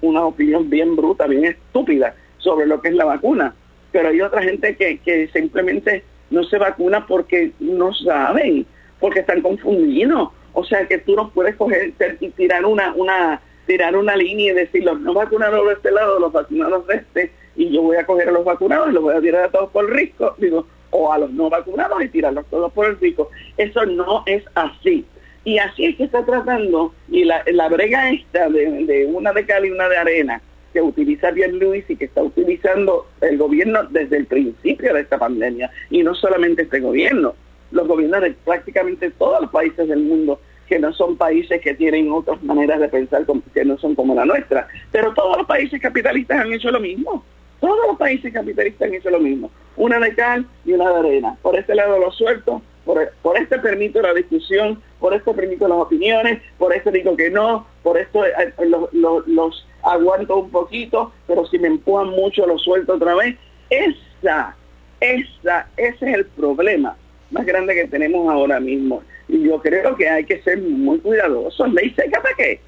una 0.00 0.24
opinión 0.24 0.68
bien 0.68 0.96
bruta, 0.96 1.26
bien 1.26 1.44
estúpida 1.44 2.14
sobre 2.38 2.66
lo 2.66 2.80
que 2.80 2.88
es 2.88 2.94
la 2.94 3.04
vacuna. 3.04 3.54
Pero 3.92 4.08
hay 4.08 4.20
otra 4.20 4.42
gente 4.42 4.76
que, 4.76 4.98
que 4.98 5.28
simplemente 5.28 6.04
no 6.30 6.44
se 6.44 6.58
vacuna 6.58 7.06
porque 7.06 7.52
no 7.60 7.92
saben, 7.94 8.66
porque 9.00 9.20
están 9.20 9.42
confundidos. 9.42 10.30
O 10.52 10.64
sea 10.64 10.86
que 10.86 10.98
tú 10.98 11.14
no 11.14 11.30
puedes 11.30 11.56
coger 11.56 11.92
y 12.20 12.30
tirar 12.30 12.64
una, 12.64 12.92
una, 12.94 13.40
tirar 13.66 13.96
una 13.96 14.16
línea 14.16 14.52
y 14.52 14.54
decir 14.54 14.84
los 14.84 15.00
no 15.00 15.14
vacunados 15.14 15.66
de 15.66 15.74
este 15.74 15.90
lado, 15.90 16.18
los 16.18 16.32
vacunados 16.32 16.86
de 16.86 16.96
este, 16.96 17.32
y 17.56 17.70
yo 17.70 17.82
voy 17.82 17.96
a 17.96 18.06
coger 18.06 18.28
a 18.28 18.32
los 18.32 18.44
vacunados 18.44 18.88
y 18.88 18.92
los 18.92 19.02
voy 19.02 19.14
a 19.14 19.20
tirar 19.20 19.44
a 19.44 19.50
todos 19.50 19.70
por 19.70 19.84
el 19.84 19.90
risco, 19.90 20.34
digo, 20.38 20.66
o 20.90 21.12
a 21.12 21.18
los 21.18 21.30
no 21.30 21.50
vacunados 21.50 22.02
y 22.02 22.08
tirarlos 22.08 22.46
todos 22.46 22.72
por 22.72 22.86
el 22.86 22.98
rico. 22.98 23.30
Eso 23.56 23.84
no 23.86 24.22
es 24.26 24.42
así. 24.54 25.04
Y 25.44 25.58
así 25.58 25.86
es 25.86 25.96
que 25.96 26.04
está 26.04 26.24
tratando, 26.24 26.92
y 27.08 27.24
la, 27.24 27.42
la 27.46 27.68
brega 27.68 28.10
esta 28.10 28.48
de, 28.48 28.84
de 28.84 29.06
una 29.06 29.32
de 29.32 29.46
cal 29.46 29.64
y 29.64 29.70
una 29.70 29.88
de 29.88 29.96
arena, 29.96 30.42
que 30.78 30.82
utiliza 30.82 31.32
bien 31.32 31.58
Luis 31.58 31.84
y 31.88 31.96
que 31.96 32.04
está 32.04 32.22
utilizando 32.22 33.08
el 33.20 33.36
gobierno 33.36 33.82
desde 33.90 34.16
el 34.16 34.26
principio 34.26 34.94
de 34.94 35.00
esta 35.00 35.18
pandemia. 35.18 35.70
Y 35.90 36.04
no 36.04 36.14
solamente 36.14 36.62
este 36.62 36.78
gobierno, 36.78 37.34
los 37.72 37.88
gobiernos 37.88 38.20
de 38.20 38.30
prácticamente 38.44 39.10
todos 39.10 39.42
los 39.42 39.50
países 39.50 39.88
del 39.88 39.98
mundo 39.98 40.40
que 40.68 40.78
no 40.78 40.92
son 40.92 41.16
países 41.16 41.60
que 41.62 41.74
tienen 41.74 42.12
otras 42.12 42.40
maneras 42.44 42.78
de 42.78 42.88
pensar 42.88 43.26
que 43.52 43.64
no 43.64 43.76
son 43.78 43.96
como 43.96 44.14
la 44.14 44.24
nuestra. 44.24 44.68
Pero 44.92 45.12
todos 45.14 45.38
los 45.38 45.46
países 45.48 45.80
capitalistas 45.80 46.38
han 46.38 46.52
hecho 46.52 46.70
lo 46.70 46.78
mismo. 46.78 47.24
Todos 47.58 47.88
los 47.88 47.98
países 47.98 48.32
capitalistas 48.32 48.86
han 48.86 48.94
hecho 48.94 49.10
lo 49.10 49.18
mismo. 49.18 49.50
Una 49.76 49.98
de 49.98 50.14
cal 50.14 50.46
y 50.64 50.74
una 50.74 50.90
de 50.90 50.98
arena. 51.00 51.36
Por 51.42 51.58
este 51.58 51.74
lado 51.74 51.98
lo 51.98 52.12
suelto, 52.12 52.62
por, 52.84 53.00
por 53.20 53.36
este 53.36 53.58
permito 53.58 54.00
la 54.00 54.14
discusión, 54.14 54.80
por 55.00 55.12
este 55.12 55.34
permito 55.34 55.66
las 55.66 55.78
opiniones, 55.78 56.40
por 56.56 56.72
este 56.72 56.92
digo 56.92 57.16
que 57.16 57.30
no, 57.30 57.66
por 57.82 57.98
esto 57.98 58.24
eh, 58.24 58.52
los, 58.92 59.26
los 59.26 59.67
aguanto 59.82 60.38
un 60.38 60.50
poquito, 60.50 61.12
pero 61.26 61.46
si 61.46 61.58
me 61.58 61.68
empujan 61.68 62.08
mucho 62.10 62.46
lo 62.46 62.58
suelto 62.58 62.94
otra 62.94 63.14
vez. 63.14 63.36
Esa, 63.70 64.56
esa, 65.00 65.68
ese 65.76 66.10
es 66.10 66.14
el 66.14 66.26
problema 66.26 66.96
más 67.30 67.44
grande 67.44 67.74
que 67.74 67.86
tenemos 67.88 68.28
ahora 68.30 68.60
mismo. 68.60 69.02
Y 69.28 69.44
yo 69.44 69.60
creo 69.60 69.96
que 69.96 70.08
hay 70.08 70.24
que 70.24 70.40
ser 70.42 70.60
muy 70.60 70.98
cuidadosos. 71.00 71.72
¿Le 71.72 71.82
dice 71.82 72.04
que 72.04 72.20
para 72.20 72.34
qué? 72.34 72.60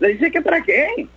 ¿Le 0.00 0.08
dice 0.08 0.30
que 0.30 0.40
para 0.40 0.62
qué? 0.62 1.08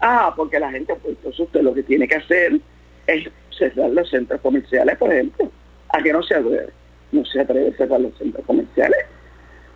Ah, 0.00 0.32
porque 0.36 0.58
la 0.58 0.70
gente, 0.70 0.94
pues 0.96 1.16
entonces 1.16 1.40
usted 1.40 1.62
lo 1.62 1.74
que 1.74 1.82
tiene 1.82 2.06
que 2.06 2.16
hacer 2.16 2.60
es 3.06 3.28
cerrar 3.56 3.90
los 3.90 4.08
centros 4.08 4.40
comerciales, 4.40 4.96
por 4.96 5.12
ejemplo. 5.12 5.50
¿A 5.88 6.02
que 6.02 6.12
no 6.12 6.22
se 6.22 6.34
atreve? 6.34 6.68
No 7.12 7.24
se 7.24 7.40
atreve 7.40 7.70
a 7.70 7.76
cerrar 7.76 8.00
los 8.00 8.16
centros 8.16 8.44
comerciales. 8.46 8.98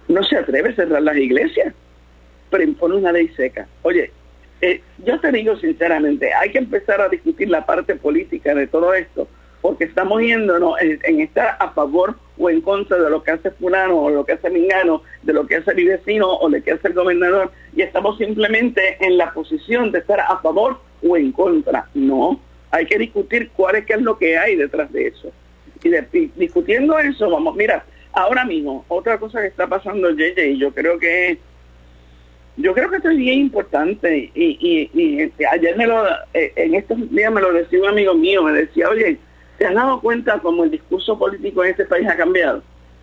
No 0.09 0.23
se 0.23 0.37
atreve 0.37 0.71
a 0.71 0.75
cerrar 0.77 1.03
las 1.03 1.17
iglesias. 1.17 1.75
Pero 2.51 2.63
impone 2.63 2.97
una 2.97 3.13
ley 3.13 3.29
seca. 3.29 3.67
Oye, 3.83 4.13
eh, 4.65 4.81
yo 5.05 5.21
te 5.21 5.31
digo 5.31 5.57
sinceramente, 5.57 6.33
hay 6.33 6.51
que 6.51 6.57
empezar 6.57 6.99
a 7.03 7.11
discutir 7.11 7.51
la 7.51 7.67
parte 7.67 7.97
política 7.97 8.55
de 8.55 8.67
todo 8.67 8.95
esto, 8.95 9.29
porque 9.61 9.85
estamos 9.85 10.23
yéndonos 10.23 10.81
en, 10.81 10.99
en, 11.03 11.21
estar 11.21 11.59
a 11.61 11.71
favor 11.73 12.17
o 12.39 12.49
en 12.49 12.63
contra 12.63 12.97
de 12.97 13.11
lo 13.11 13.23
que 13.23 13.33
hace 13.33 13.51
fulano 13.51 13.99
o 13.99 14.11
lo 14.11 14.25
que 14.25 14.33
hace 14.33 14.49
Mingano, 14.49 15.03
de 15.23 15.35
lo 15.35 15.47
que 15.47 15.57
hace 15.57 15.75
mi 15.75 15.85
vecino 15.85 16.29
o 16.29 16.49
lo 16.49 16.63
que 16.63 16.73
hace 16.73 16.89
el 16.89 16.95
gobernador, 16.95 17.53
y 17.77 17.83
estamos 17.83 18.17
simplemente 18.17 18.97
en 19.01 19.19
la 19.19 19.35
posición 19.35 19.93
de 19.93 19.99
estar 19.99 20.21
a 20.21 20.39
favor 20.39 20.81
o 21.07 21.15
en 21.19 21.31
contra. 21.33 21.87
No, 21.93 22.41
hay 22.71 22.87
que 22.87 22.99
discutir 22.99 23.51
cuál 23.55 23.77
es, 23.77 23.85
qué 23.85 23.93
es 23.93 24.01
lo 24.01 24.17
que 24.17 24.39
hay 24.39 24.57
detrás 24.57 24.91
de 24.93 25.09
eso. 25.09 25.31
Y, 25.83 25.91
de, 25.91 26.07
discutiendo 26.37 26.99
eso, 26.99 27.29
vamos, 27.29 27.55
mira, 27.55 27.85
ahora 28.15 28.47
mismo, 28.47 28.87
otra 28.89 29.19
cosa 29.19 29.43
que 29.43 29.49
está 29.49 29.67
pasando, 29.67 30.11
JJ, 30.11 30.57
yo 30.57 30.73
creo 30.73 30.99
que 30.99 31.39
yo 32.57 32.73
creo 32.73 32.89
que 32.89 32.97
esto 32.97 33.11
es 33.11 33.17
bien 33.17 33.41
importante 33.41 34.31
y, 34.35 34.89
y, 34.93 35.21
este, 35.21 35.47
ayer 35.47 35.77
me 35.77 35.87
lo, 35.87 36.07
eh, 36.35 36.53
en 36.55 36.75
estos 36.75 37.11
días 37.11 37.33
me 37.33 37.41
lo 37.41 37.53
decía 37.53 37.81
un 37.81 37.89
amigo 37.89 38.15
mío, 38.15 38.45
me 38.45 38.53
decía, 38.53 38.89
oye, 38.89 39.19
¿te 39.59 39.67
has 39.67 39.75
dado 39.75 40.01
cuenta 40.01 40.39
cómo 40.39 40.65
el 40.65 40.71
discurso 40.71 41.19
político 41.19 41.65
en 41.65 41.71
este 41.71 41.85
país 41.85 42.09
ha 42.09 42.17
cambiado? 42.17 42.63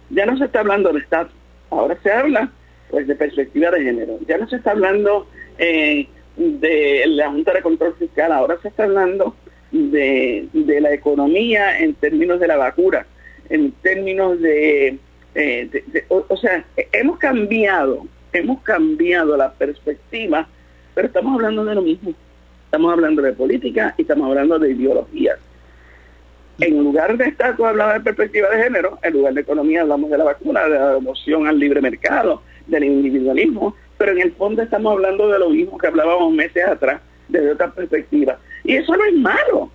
Ya 0.10 0.26
no 0.26 0.38
se 0.38 0.46
está 0.46 0.62
hablando 0.62 0.94
de 0.94 1.00
estatus, 1.00 1.36
ahora 1.70 1.98
se 2.02 2.12
habla 2.12 2.52
pues 2.90 3.08
de 3.08 3.16
perspectiva 3.16 3.72
de 3.72 3.84
género, 3.84 4.20
ya 4.28 4.38
no 4.38 4.48
se 4.48 4.58
está 4.58 4.72
hablando 4.72 5.28
eh, 5.58 6.08
de 6.38 7.04
la 7.08 7.30
Junta 7.30 7.54
de 7.54 7.62
Control 7.62 7.96
Fiscal, 7.98 8.32
ahora 8.32 8.58
se 8.62 8.70
está 8.70 8.84
hablando 8.84 9.36
de, 9.72 10.48
de 10.54 10.82
la 10.82 10.94
economía 10.94 11.80
en 11.80 11.94
términos 11.96 12.40
de 12.40 12.48
la 12.48 12.58
vacuna, 12.58 13.06
en 13.50 13.72
términos 13.74 14.40
de, 14.42 14.98
eh, 15.36 15.84
o 16.10 16.38
sea, 16.38 16.66
hemos 16.94 17.18
cambiado 17.18 18.06
hemos 18.34 18.62
cambiado 18.62 19.36
la 19.38 19.52
perspectiva, 19.54 20.48
pero 20.94 21.08
estamos 21.08 21.36
hablando 21.36 21.66
de 21.66 21.76
lo 21.76 21.82
mismo. 21.82 22.14
Estamos 22.66 22.94
hablando 22.94 23.22
de 23.22 23.34
política 23.34 23.94
y 23.98 24.04
estamos 24.04 24.28
hablando 24.28 24.58
de 24.58 24.72
ideologías. 24.72 25.38
En 26.60 26.84
lugar 26.84 27.18
de 27.18 27.26
estar 27.26 27.56
hablando 27.60 27.94
de 27.94 28.00
perspectiva 28.02 28.50
de 28.50 28.64
género, 28.64 29.00
en 29.02 29.14
lugar 29.14 29.34
de 29.34 29.42
economía 29.42 29.82
hablamos 29.82 30.10
de 30.10 30.18
la 30.18 30.24
vacuna, 30.24 30.64
de 30.64 30.80
la 30.80 30.98
emoción 30.98 31.48
al 31.48 31.60
libre 31.60 31.82
mercado, 31.82 32.44
del 32.68 32.84
individualismo, 32.84 33.76
pero 33.98 34.12
en 34.12 34.22
el 34.22 34.32
fondo 34.34 34.62
estamos 34.62 34.94
hablando 34.94 35.28
de 35.28 35.40
lo 35.40 35.50
mismo 35.50 35.78
que 35.78 35.88
hablábamos 35.88 36.34
meses 36.34 36.66
atrás, 36.66 37.02
desde 37.28 37.52
otra 37.52 37.72
perspectiva. 37.72 38.38
Y 38.64 38.76
eso 38.76 38.96
no 38.96 39.04
es 39.06 39.16
malo. 39.16 39.72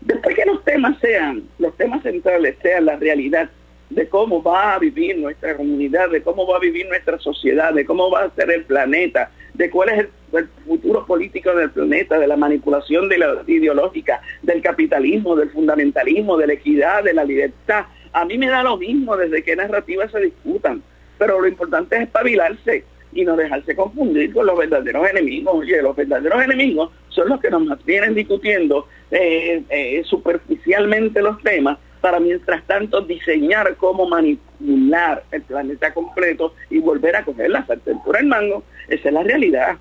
Después 0.00 0.36
que 0.36 0.44
los 0.44 0.62
temas 0.64 0.98
sean, 1.00 1.44
los 1.58 1.76
temas 1.76 2.02
centrales 2.02 2.56
sean 2.62 2.86
la 2.86 2.96
realidad 2.96 3.48
de 3.90 4.08
cómo 4.08 4.42
va 4.42 4.74
a 4.74 4.78
vivir 4.78 5.18
nuestra 5.18 5.56
comunidad, 5.56 6.10
de 6.10 6.22
cómo 6.22 6.46
va 6.46 6.56
a 6.56 6.60
vivir 6.60 6.86
nuestra 6.88 7.18
sociedad, 7.18 7.72
de 7.72 7.84
cómo 7.84 8.10
va 8.10 8.24
a 8.24 8.30
ser 8.34 8.50
el 8.50 8.64
planeta, 8.64 9.30
de 9.52 9.70
cuál 9.70 9.88
es 9.90 9.98
el, 10.00 10.48
futuro 10.66 11.06
político 11.06 11.54
del 11.54 11.70
planeta, 11.70 12.18
de 12.18 12.26
la 12.26 12.36
manipulación 12.36 13.08
de 13.08 13.18
la 13.18 13.44
ideológica, 13.46 14.20
del 14.42 14.60
capitalismo, 14.62 15.36
del 15.36 15.50
fundamentalismo, 15.50 16.36
de 16.36 16.48
la 16.48 16.54
equidad, 16.54 17.04
de 17.04 17.14
la 17.14 17.22
libertad. 17.22 17.84
A 18.12 18.24
mí 18.24 18.36
me 18.36 18.48
da 18.48 18.64
lo 18.64 18.76
mismo 18.76 19.16
desde 19.16 19.44
qué 19.44 19.54
narrativas 19.54 20.10
se 20.10 20.18
discutan, 20.18 20.82
pero 21.18 21.40
lo 21.40 21.46
importante 21.46 21.94
es 21.94 22.02
espabilarse 22.02 22.84
y 23.12 23.24
no 23.24 23.36
dejarse 23.36 23.76
confundir 23.76 24.32
con 24.32 24.46
los 24.46 24.58
verdaderos 24.58 25.08
enemigos. 25.08 25.54
Oye, 25.54 25.80
los 25.80 25.94
verdaderos 25.94 26.42
enemigos 26.42 26.90
son 27.10 27.28
los 27.28 27.40
que 27.40 27.50
nos 27.50 27.64
mantienen 27.64 28.14
discutiendo 28.14 28.88
eh, 29.12 29.62
eh, 29.68 30.02
superficialmente 30.04 31.22
los 31.22 31.40
temas 31.42 31.78
para 32.04 32.20
mientras 32.20 32.62
tanto 32.66 33.00
diseñar 33.00 33.76
cómo 33.76 34.06
manipular 34.06 35.24
el 35.30 35.40
planeta 35.40 35.94
completo 35.94 36.52
y 36.68 36.78
volver 36.78 37.16
a 37.16 37.24
coger 37.24 37.48
la 37.48 37.64
sartén 37.64 37.98
por 38.04 38.18
el 38.20 38.26
mango. 38.26 38.62
Esa 38.90 39.08
es 39.08 39.14
la 39.14 39.22
realidad. 39.22 39.78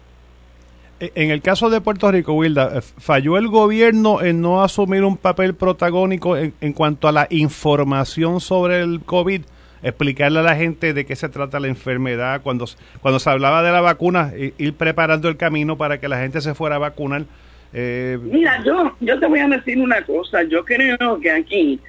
En 1.02 1.32
el 1.32 1.42
caso 1.42 1.70
de 1.70 1.82
Puerto 1.82 2.10
Rico, 2.10 2.32
Wilda, 2.32 2.80
¿falló 2.82 3.38
el 3.38 3.50
gobierno 3.50 4.22
en 4.22 4.40
no 4.40 4.64
asumir 4.64 5.04
un 5.04 5.18
papel 5.18 5.54
protagónico 5.54 6.38
en, 6.38 6.54
en, 6.62 6.72
cuanto 6.72 7.10
a 7.10 7.12
la 7.12 7.28
información 7.30 8.40
sobre 8.40 8.80
el 8.80 9.02
COVID? 9.02 9.42
Explicarle 9.82 10.40
a 10.40 10.44
la 10.44 10.56
gente 10.56 10.94
de 10.94 11.06
qué 11.06 11.18
se 11.18 11.28
trata 11.28 11.60
la 11.60 11.68
enfermedad, 11.68 12.40
cuando, 12.42 12.68
cuando 13.02 13.20
se 13.20 13.30
hablaba 13.30 13.64
de 13.64 13.74
la 13.74 13.82
vacuna, 13.82 14.32
ir 14.58 14.76
preparando 14.76 15.28
el 15.28 15.36
camino 15.36 15.78
para 15.78 16.00
que 16.00 16.08
la 16.08 16.20
gente 16.20 16.40
se 16.40 16.54
fuera 16.54 16.78
a 16.78 16.80
vacunar. 16.80 17.26
Eh, 17.74 18.18
Mira, 18.22 18.64
yo, 18.64 18.96
yo 19.02 19.20
te 19.20 19.28
voy 19.28 19.40
a 19.40 19.48
decir 19.50 19.78
una 19.78 20.02
cosa, 20.04 20.44
yo 20.44 20.64
creo 20.64 21.20
que 21.20 21.30
aquí 21.30 21.82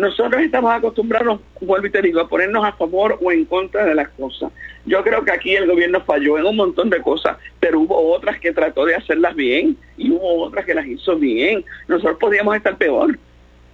nosotros 0.00 0.42
estamos 0.42 0.72
acostumbrados, 0.72 1.40
vuelvo 1.60 1.86
y 1.86 1.90
te 1.90 2.02
digo, 2.02 2.20
a 2.20 2.28
ponernos 2.28 2.64
a 2.64 2.72
favor 2.72 3.18
o 3.20 3.30
en 3.30 3.44
contra 3.44 3.84
de 3.84 3.94
las 3.94 4.08
cosas. 4.10 4.50
Yo 4.86 5.04
creo 5.04 5.24
que 5.24 5.32
aquí 5.32 5.54
el 5.54 5.66
gobierno 5.66 6.00
falló 6.00 6.38
en 6.38 6.46
un 6.46 6.56
montón 6.56 6.90
de 6.90 7.00
cosas, 7.02 7.36
pero 7.60 7.80
hubo 7.80 8.12
otras 8.12 8.40
que 8.40 8.52
trató 8.52 8.86
de 8.86 8.94
hacerlas 8.94 9.34
bien 9.34 9.76
y 9.96 10.10
hubo 10.10 10.42
otras 10.42 10.64
que 10.64 10.74
las 10.74 10.86
hizo 10.86 11.16
bien. 11.16 11.64
Nosotros 11.86 12.18
podíamos 12.18 12.56
estar 12.56 12.76
peor. 12.76 13.18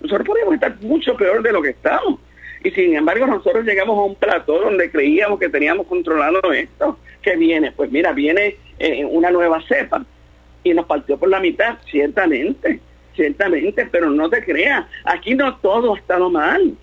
Nosotros 0.00 0.26
podíamos 0.26 0.54
estar 0.54 0.76
mucho 0.80 1.16
peor 1.16 1.42
de 1.42 1.52
lo 1.52 1.62
que 1.62 1.70
estamos. 1.70 2.18
Y 2.64 2.70
sin 2.72 2.96
embargo 2.96 3.26
nosotros 3.26 3.64
llegamos 3.64 3.96
a 3.96 4.02
un 4.02 4.16
plató 4.16 4.60
donde 4.60 4.90
creíamos 4.90 5.38
que 5.38 5.48
teníamos 5.48 5.86
controlado 5.86 6.52
esto. 6.52 6.98
que 7.22 7.36
viene? 7.36 7.70
Pues 7.72 7.90
mira, 7.92 8.12
viene 8.12 8.56
eh, 8.78 9.04
una 9.04 9.30
nueva 9.30 9.62
cepa 9.68 10.04
y 10.64 10.74
nos 10.74 10.86
partió 10.86 11.16
por 11.16 11.28
la 11.28 11.38
mitad, 11.38 11.78
ciertamente 11.88 12.80
ciertamente, 13.16 13.86
pero 13.90 14.10
no 14.10 14.28
te 14.30 14.44
creas, 14.44 14.86
aquí 15.04 15.34
no 15.34 15.56
todo 15.56 15.94
ha 15.94 15.98
estado 15.98 16.30
mal, 16.30 16.74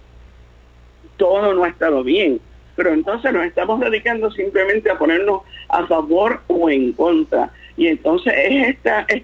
todo 1.17 1.53
no 1.53 1.63
ha 1.63 1.69
estado 1.69 2.03
bien, 2.03 2.41
pero 2.75 2.91
entonces 2.91 3.31
nos 3.31 3.45
estamos 3.45 3.79
dedicando 3.79 4.31
simplemente 4.31 4.89
a 4.89 4.97
ponernos 4.97 5.41
a 5.69 5.85
favor 5.87 6.41
o 6.47 6.69
en 6.69 6.91
contra, 6.93 7.51
y 7.77 7.87
entonces 7.87 8.33
es 8.35 8.69
esta, 8.69 9.05
es, 9.07 9.23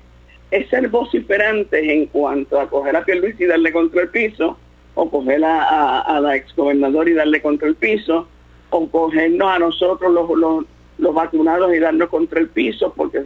es 0.52 0.70
ser 0.70 0.88
vociferantes 0.88 1.84
en 1.84 2.06
cuanto 2.08 2.60
a 2.60 2.70
coger 2.70 2.96
a 2.96 3.04
Pierluisi 3.04 3.44
y 3.44 3.48
darle 3.48 3.72
contra 3.72 4.04
el 4.04 4.10
piso, 4.10 4.58
o 4.96 5.10
coger 5.10 5.44
a, 5.44 5.64
a, 5.64 6.00
a 6.02 6.22
la 6.22 6.36
exgobernadora 6.36 7.10
y 7.10 7.14
darle 7.14 7.42
contra 7.42 7.68
el 7.68 7.76
piso, 7.76 8.28
o 8.70 8.90
cogernos 8.90 9.50
a 9.50 9.60
nosotros 9.60 10.12
los, 10.14 10.30
los, 10.38 10.66
los 11.00 11.14
vacunados 11.14 11.74
y 11.74 11.80
darnos 11.80 12.10
contra 12.10 12.40
el 12.40 12.50
piso 12.50 12.94
porque 12.96 13.24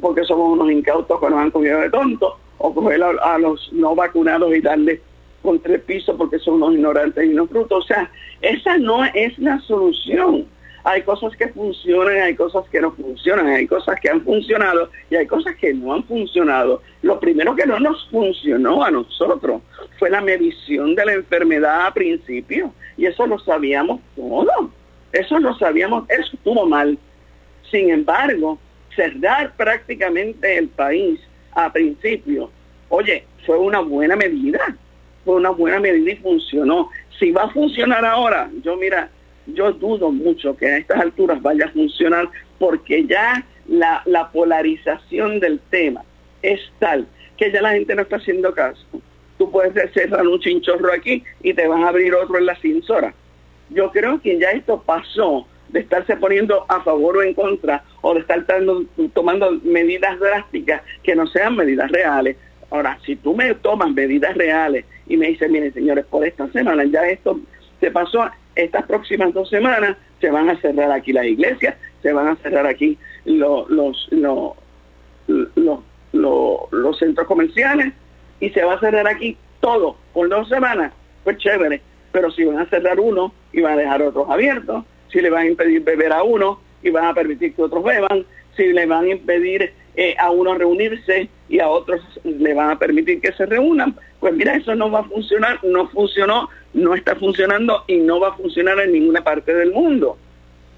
porque 0.00 0.24
somos 0.24 0.52
unos 0.52 0.70
incautos 0.70 1.20
que 1.20 1.28
nos 1.28 1.38
han 1.38 1.50
comido 1.50 1.80
de 1.80 1.90
tontos, 1.90 2.34
o 2.62 2.74
coger 2.74 3.02
a, 3.02 3.34
a, 3.34 3.38
los 3.38 3.72
no 3.72 3.94
vacunados 3.94 4.54
y 4.54 4.60
darle 4.60 5.00
contra 5.42 5.74
el 5.74 5.80
piso 5.80 6.16
porque 6.16 6.38
son 6.38 6.54
unos 6.54 6.74
ignorantes 6.74 7.24
y 7.24 7.32
unos 7.32 7.48
frutos. 7.48 7.84
O 7.84 7.86
sea, 7.86 8.10
esa 8.42 8.76
no 8.76 9.04
es 9.06 9.38
la 9.38 9.58
solución. 9.60 10.46
Hay 10.84 11.02
cosas 11.02 11.34
que 11.36 11.48
funcionan, 11.48 12.20
hay 12.20 12.34
cosas 12.34 12.64
que 12.70 12.80
no 12.80 12.92
funcionan, 12.92 13.46
hay 13.46 13.66
cosas 13.66 13.98
que 14.00 14.10
han 14.10 14.22
funcionado 14.22 14.90
y 15.10 15.16
hay 15.16 15.26
cosas 15.26 15.56
que 15.56 15.72
no 15.72 15.94
han 15.94 16.04
funcionado. 16.04 16.82
Lo 17.02 17.18
primero 17.18 17.54
que 17.54 17.66
no 17.66 17.80
nos 17.80 18.08
funcionó 18.10 18.82
a 18.82 18.90
nosotros 18.90 19.62
fue 19.98 20.10
la 20.10 20.20
medición 20.20 20.94
de 20.94 21.06
la 21.06 21.14
enfermedad 21.14 21.86
a 21.86 21.94
principio 21.94 22.72
y 22.96 23.06
eso 23.06 23.26
lo 23.26 23.38
sabíamos 23.38 24.00
todo. 24.16 24.70
Eso 25.12 25.38
lo 25.38 25.54
sabíamos, 25.56 26.08
eso 26.10 26.30
estuvo 26.34 26.66
mal. 26.66 26.98
Sin 27.70 27.90
embargo, 27.90 28.58
cerrar 28.94 29.54
prácticamente 29.56 30.58
el 30.58 30.68
país 30.68 31.20
a 31.52 31.72
principio, 31.72 32.50
oye, 32.88 33.24
fue 33.46 33.58
una 33.58 33.80
buena 33.80 34.16
medida, 34.16 34.76
fue 35.24 35.36
una 35.36 35.50
buena 35.50 35.80
medida 35.80 36.12
y 36.12 36.16
funcionó. 36.16 36.90
Si 37.18 37.30
va 37.30 37.44
a 37.44 37.50
funcionar 37.50 38.04
ahora, 38.04 38.50
yo 38.62 38.76
mira, 38.76 39.10
yo 39.46 39.72
dudo 39.72 40.10
mucho 40.10 40.56
que 40.56 40.66
a 40.66 40.78
estas 40.78 41.00
alturas 41.00 41.40
vaya 41.42 41.66
a 41.66 41.72
funcionar 41.72 42.28
porque 42.58 43.06
ya 43.06 43.44
la, 43.66 44.02
la 44.06 44.30
polarización 44.30 45.40
del 45.40 45.60
tema 45.70 46.02
es 46.42 46.60
tal 46.78 47.06
que 47.36 47.50
ya 47.50 47.62
la 47.62 47.72
gente 47.72 47.94
no 47.94 48.02
está 48.02 48.16
haciendo 48.16 48.52
caso. 48.52 48.84
Tú 49.38 49.50
puedes 49.50 49.92
cerrar 49.94 50.26
un 50.26 50.38
chinchorro 50.38 50.92
aquí 50.92 51.24
y 51.42 51.54
te 51.54 51.66
van 51.66 51.84
a 51.84 51.88
abrir 51.88 52.14
otro 52.14 52.36
en 52.36 52.46
la 52.46 52.56
cinsora. 52.56 53.14
Yo 53.70 53.90
creo 53.90 54.20
que 54.20 54.38
ya 54.38 54.50
esto 54.50 54.82
pasó 54.82 55.46
de 55.72 55.80
estarse 55.80 56.16
poniendo 56.16 56.64
a 56.68 56.82
favor 56.82 57.18
o 57.18 57.22
en 57.22 57.34
contra 57.34 57.84
o 58.00 58.14
de 58.14 58.20
estar 58.20 58.44
tomando 59.12 59.52
medidas 59.62 60.18
drásticas 60.18 60.82
que 61.02 61.14
no 61.14 61.26
sean 61.26 61.56
medidas 61.56 61.90
reales. 61.90 62.36
Ahora, 62.70 62.98
si 63.04 63.16
tú 63.16 63.34
me 63.34 63.54
tomas 63.54 63.90
medidas 63.92 64.36
reales 64.36 64.84
y 65.06 65.16
me 65.16 65.28
dices, 65.28 65.50
miren 65.50 65.72
señores, 65.72 66.04
por 66.06 66.24
esta 66.24 66.48
semana 66.52 66.84
ya 66.84 67.08
esto 67.08 67.40
se 67.80 67.90
pasó, 67.90 68.30
estas 68.54 68.84
próximas 68.86 69.32
dos 69.32 69.48
semanas 69.48 69.96
se 70.20 70.30
van 70.30 70.50
a 70.50 70.60
cerrar 70.60 70.90
aquí 70.92 71.12
las 71.12 71.24
iglesias, 71.24 71.76
se 72.02 72.12
van 72.12 72.28
a 72.28 72.36
cerrar 72.36 72.66
aquí 72.66 72.98
los, 73.24 73.68
los, 73.70 74.08
los, 74.10 74.52
los, 75.26 76.72
los 76.72 76.98
centros 76.98 77.26
comerciales 77.26 77.92
y 78.38 78.50
se 78.50 78.64
va 78.64 78.74
a 78.74 78.80
cerrar 78.80 79.06
aquí 79.06 79.36
todo 79.60 79.96
por 80.12 80.28
dos 80.28 80.48
semanas, 80.48 80.92
pues 81.24 81.38
chévere. 81.38 81.80
Pero 82.12 82.30
si 82.32 82.44
van 82.44 82.58
a 82.58 82.66
cerrar 82.66 82.98
uno 82.98 83.32
y 83.52 83.60
van 83.60 83.74
a 83.74 83.76
dejar 83.76 84.02
otros 84.02 84.28
abiertos, 84.28 84.84
si 85.10 85.20
le 85.20 85.30
van 85.30 85.44
a 85.44 85.48
impedir 85.48 85.82
beber 85.82 86.12
a 86.12 86.22
uno 86.22 86.60
y 86.82 86.90
van 86.90 87.06
a 87.06 87.14
permitir 87.14 87.54
que 87.54 87.62
otros 87.62 87.84
beban, 87.84 88.24
si 88.56 88.72
le 88.72 88.86
van 88.86 89.04
a 89.04 89.10
impedir 89.10 89.72
eh, 89.96 90.14
a 90.18 90.30
unos 90.30 90.58
reunirse 90.58 91.28
y 91.48 91.58
a 91.58 91.68
otros 91.68 92.00
le 92.24 92.54
van 92.54 92.70
a 92.70 92.78
permitir 92.78 93.20
que 93.20 93.32
se 93.32 93.46
reúnan. 93.46 93.96
Pues 94.18 94.34
mira, 94.34 94.54
eso 94.54 94.74
no 94.74 94.90
va 94.90 95.00
a 95.00 95.04
funcionar, 95.04 95.58
no 95.64 95.88
funcionó, 95.88 96.48
no 96.74 96.94
está 96.94 97.16
funcionando 97.16 97.84
y 97.86 97.98
no 97.98 98.20
va 98.20 98.28
a 98.28 98.36
funcionar 98.36 98.78
en 98.80 98.92
ninguna 98.92 99.22
parte 99.22 99.54
del 99.54 99.72
mundo. 99.72 100.16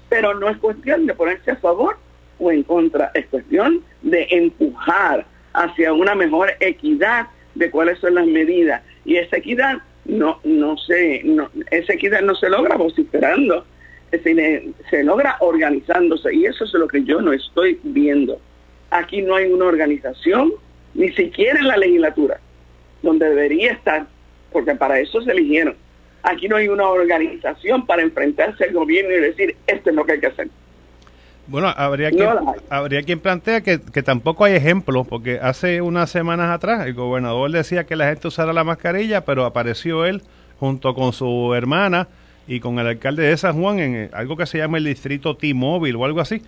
Pero 0.09 0.33
no 0.33 0.49
es 0.49 0.57
cuestión 0.57 1.05
de 1.05 1.13
ponerse 1.13 1.51
a 1.51 1.55
favor 1.57 1.97
o 2.39 2.51
en 2.51 2.63
contra, 2.63 3.11
es 3.13 3.27
cuestión 3.27 3.83
de 4.01 4.27
empujar 4.31 5.25
hacia 5.53 5.93
una 5.93 6.15
mejor 6.15 6.51
equidad 6.59 7.27
de 7.55 7.69
cuáles 7.69 7.99
son 7.99 8.15
las 8.15 8.25
medidas. 8.25 8.81
Y 9.05 9.17
esa 9.17 9.37
equidad 9.37 9.77
no, 10.05 10.39
no 10.43 10.77
se, 10.77 11.21
no, 11.23 11.49
esa 11.71 11.93
equidad 11.93 12.21
no 12.21 12.35
se 12.35 12.49
logra 12.49 12.75
vociferando, 12.75 13.65
se, 14.19 14.73
se 14.89 15.03
logra 15.03 15.37
organizándose 15.39 16.33
y 16.33 16.45
eso 16.45 16.65
es 16.65 16.73
lo 16.73 16.87
que 16.87 17.03
yo 17.03 17.21
no 17.21 17.33
estoy 17.33 17.79
viendo. 17.83 18.39
Aquí 18.91 19.21
no 19.21 19.35
hay 19.35 19.51
una 19.51 19.65
organización, 19.65 20.51
ni 20.93 21.11
siquiera 21.13 21.59
en 21.59 21.67
la 21.67 21.77
legislatura, 21.77 22.39
donde 23.01 23.27
debería 23.29 23.71
estar, 23.71 24.05
porque 24.51 24.75
para 24.75 24.99
eso 24.99 25.21
se 25.21 25.31
eligieron. 25.31 25.75
Aquí 26.21 26.47
no 26.47 26.55
hay 26.55 26.67
una 26.67 26.87
organización 26.87 27.85
para 27.85 28.01
enfrentarse 28.01 28.65
al 28.65 28.73
gobierno 28.73 29.11
y 29.15 29.19
decir, 29.19 29.55
esto 29.67 29.89
es 29.89 29.95
lo 29.95 30.05
que 30.05 30.13
hay 30.13 30.19
que 30.19 30.27
hacer. 30.27 30.47
Bueno, 31.47 31.73
habría 31.75 32.09
quien, 32.09 32.29
habría 32.69 33.03
quien 33.03 33.19
plantea 33.19 33.61
que, 33.61 33.81
que, 33.81 34.01
tampoco 34.01 34.45
hay 34.45 34.53
ejemplos, 34.53 35.05
porque 35.05 35.39
hace 35.41 35.81
unas 35.81 36.09
semanas 36.09 36.51
atrás 36.51 36.85
el 36.85 36.93
gobernador 36.93 37.51
decía 37.51 37.85
que 37.85 37.97
la 37.97 38.07
gente 38.07 38.29
usara 38.29 38.53
la 38.53 38.63
mascarilla, 38.63 39.25
pero 39.25 39.43
apareció 39.43 40.05
él 40.05 40.21
junto 40.59 40.95
con 40.95 41.11
su 41.11 41.53
hermana 41.53 42.07
y 42.47 42.59
con 42.59 42.79
el 42.79 42.87
alcalde 42.87 43.23
de 43.23 43.37
San 43.37 43.59
Juan 43.59 43.79
en 43.79 44.09
algo 44.13 44.35
que 44.37 44.45
se 44.45 44.57
llama 44.57 44.77
el 44.77 44.85
distrito 44.85 45.35
T-Mobile 45.35 45.97
o 45.97 46.05
algo 46.05 46.19
así, 46.19 46.41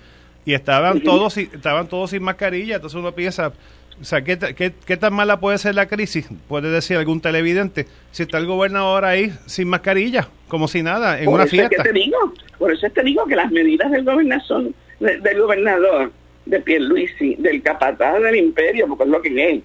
y 0.45 0.53
estaban 0.53 1.01
todos 1.01 1.37
estaban 1.37 1.87
todos 1.87 2.11
sin 2.11 2.23
mascarilla, 2.23 2.75
entonces 2.75 2.99
uno 2.99 3.13
piensa, 3.13 3.53
o 3.99 4.03
sea, 4.03 4.23
¿qué, 4.23 4.37
qué, 4.37 4.73
qué 4.85 4.97
tan 4.97 5.13
mala 5.13 5.39
puede 5.39 5.57
ser 5.57 5.75
la 5.75 5.87
crisis? 5.87 6.29
Puede 6.47 6.69
decir 6.69 6.97
algún 6.97 7.21
televidente, 7.21 7.87
si 8.11 8.23
está 8.23 8.37
el 8.37 8.45
gobernador 8.45 9.05
ahí 9.05 9.33
sin 9.45 9.67
mascarilla, 9.69 10.27
como 10.47 10.67
si 10.67 10.83
nada, 10.83 11.19
en 11.19 11.29
una 11.29 11.47
fiesta. 11.47 11.81
te 11.81 11.93
digo, 11.93 12.17
por 12.59 12.71
eso 12.71 12.87
te 12.89 13.03
digo 13.03 13.25
que 13.25 13.35
las 13.35 13.51
medidas 13.51 13.91
del 13.91 14.03
gobernador 14.03 14.45
son 14.45 14.75
del 14.99 15.41
gobernador, 15.41 16.11
de 16.45 16.59
Pierluisi, 16.59 17.35
del 17.35 17.61
capataz 17.61 18.21
del 18.21 18.35
imperio, 18.35 18.87
porque 18.87 19.03
es 19.03 19.09
lo 19.09 19.21
que 19.21 19.51
es. 19.51 19.63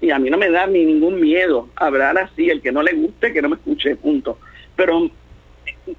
Y 0.00 0.10
a 0.10 0.18
mí 0.18 0.30
no 0.30 0.38
me 0.38 0.50
da 0.50 0.66
ni 0.66 0.84
ningún 0.84 1.20
miedo 1.20 1.68
hablar 1.74 2.18
así, 2.18 2.48
el 2.48 2.60
que 2.60 2.72
no 2.72 2.82
le 2.82 2.92
guste, 2.92 3.32
que 3.32 3.42
no 3.42 3.48
me 3.48 3.56
escuche, 3.56 3.96
punto. 3.96 4.38
Pero 4.76 5.10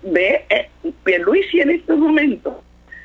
ve, 0.04 0.46
eh, 0.50 0.70
Pierluisi 1.04 1.62
en 1.62 1.72
estos 1.72 1.98
momentos 1.98 2.56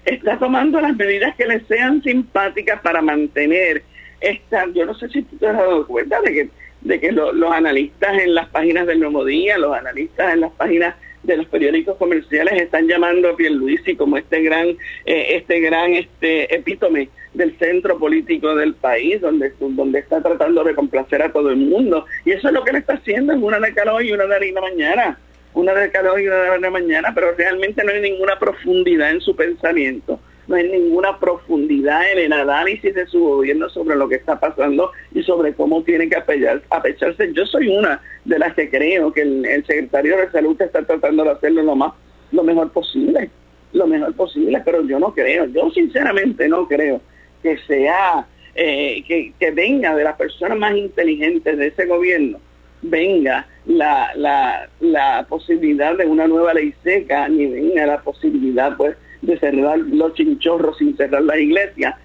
está 0.04 0.38
tomando 0.38 0.80
las 0.80 0.96
medidas 0.96 1.34
que 1.36 1.46
le 1.46 1.60
sean 1.66 2.02
simpáticas 2.02 2.80
para 2.80 3.02
mantener 3.02 3.82
esta, 4.20 4.66
yo 4.72 4.86
no 4.86 4.94
sé 4.94 5.08
si 5.08 5.22
tú 5.22 5.36
te 5.36 5.48
has 5.48 5.56
dado 5.56 5.86
cuenta 5.86 6.20
de 6.20 6.32
que, 6.32 6.48
de 6.82 7.00
que 7.00 7.12
los 7.12 7.52
analistas 7.52 8.18
en 8.18 8.34
las 8.34 8.48
páginas 8.48 8.86
del 8.86 9.00
Nuevo 9.00 9.24
Día, 9.24 9.58
los 9.58 9.76
analistas 9.76 10.32
en 10.32 10.40
las 10.40 10.52
páginas 10.52 10.94
de 11.22 11.36
los 11.36 11.46
periódicos 11.46 11.96
comerciales 11.96 12.60
están 12.60 12.88
llamando 12.88 13.30
a 13.30 13.36
Pierluisi 13.36 13.96
como 13.96 14.16
este 14.16 14.42
gran, 14.42 14.68
eh, 14.68 15.26
este 15.30 15.60
gran 15.60 15.92
este 15.92 16.52
epítome 16.54 17.08
del 17.32 17.56
centro 17.58 17.98
político 17.98 18.54
del 18.54 18.74
país, 18.74 19.20
donde, 19.20 19.52
donde 19.58 20.00
está 20.00 20.20
tratando 20.20 20.64
de 20.64 20.74
complacer 20.74 21.22
a 21.22 21.32
todo 21.32 21.50
el 21.50 21.56
mundo. 21.56 22.06
Y 22.24 22.32
eso 22.32 22.48
es 22.48 22.54
lo 22.54 22.64
que 22.64 22.72
le 22.72 22.78
está 22.78 22.94
haciendo 22.94 23.32
en 23.32 23.42
una 23.42 23.58
de 23.58 23.72
calor 23.72 24.04
y 24.04 24.12
una 24.12 24.26
de 24.26 24.52
la 24.52 24.60
mañana. 24.60 25.18
Una 25.54 25.74
de 25.74 25.90
calor 25.90 26.20
y 26.20 26.26
una 26.26 26.36
de 26.36 26.60
la 26.60 26.70
mañana, 26.70 27.12
pero 27.14 27.32
realmente 27.32 27.84
no 27.84 27.92
hay 27.92 28.00
ninguna 28.00 28.38
profundidad 28.38 29.10
en 29.10 29.20
su 29.20 29.36
pensamiento 29.36 30.18
no 30.46 30.56
hay 30.56 30.68
ninguna 30.68 31.18
profundidad 31.18 32.10
en 32.12 32.18
el 32.18 32.32
análisis 32.32 32.94
de 32.94 33.06
su 33.06 33.20
gobierno 33.20 33.68
sobre 33.68 33.96
lo 33.96 34.08
que 34.08 34.16
está 34.16 34.40
pasando 34.40 34.92
y 35.14 35.22
sobre 35.22 35.54
cómo 35.54 35.82
tiene 35.82 36.08
que 36.08 36.16
apecharse. 36.16 37.32
Yo 37.32 37.46
soy 37.46 37.68
una 37.68 38.00
de 38.24 38.38
las 38.38 38.54
que 38.54 38.68
creo 38.68 39.12
que 39.12 39.22
el, 39.22 39.64
secretario 39.66 40.16
de 40.16 40.30
salud 40.30 40.60
está 40.60 40.82
tratando 40.82 41.24
de 41.24 41.30
hacerlo 41.30 41.62
lo 41.62 41.76
más, 41.76 41.92
lo 42.32 42.42
mejor 42.42 42.70
posible, 42.72 43.30
lo 43.72 43.86
mejor 43.86 44.14
posible, 44.14 44.60
pero 44.64 44.82
yo 44.82 44.98
no 44.98 45.14
creo, 45.14 45.46
yo 45.46 45.70
sinceramente 45.70 46.48
no 46.48 46.66
creo 46.66 47.00
que 47.42 47.58
sea, 47.66 48.26
eh, 48.54 49.02
que, 49.06 49.32
que 49.38 49.50
venga 49.52 49.94
de 49.94 50.04
las 50.04 50.16
personas 50.16 50.58
más 50.58 50.76
inteligentes 50.76 51.56
de 51.56 51.68
ese 51.68 51.86
gobierno, 51.86 52.38
venga 52.82 53.46
la, 53.66 54.10
la, 54.16 54.68
la 54.80 55.26
posibilidad 55.28 55.96
de 55.96 56.06
una 56.06 56.26
nueva 56.26 56.54
ley 56.54 56.74
seca, 56.82 57.28
ni 57.28 57.46
venga 57.46 57.86
la 57.86 58.00
posibilidad 58.02 58.76
pues 58.76 58.96
de 59.22 59.38
cerrar 59.38 59.78
los 59.78 60.14
chinchorros 60.14 60.78
sin 60.78 60.96
cerrar 60.96 61.22
la 61.22 61.38
iglesia, 61.38 61.96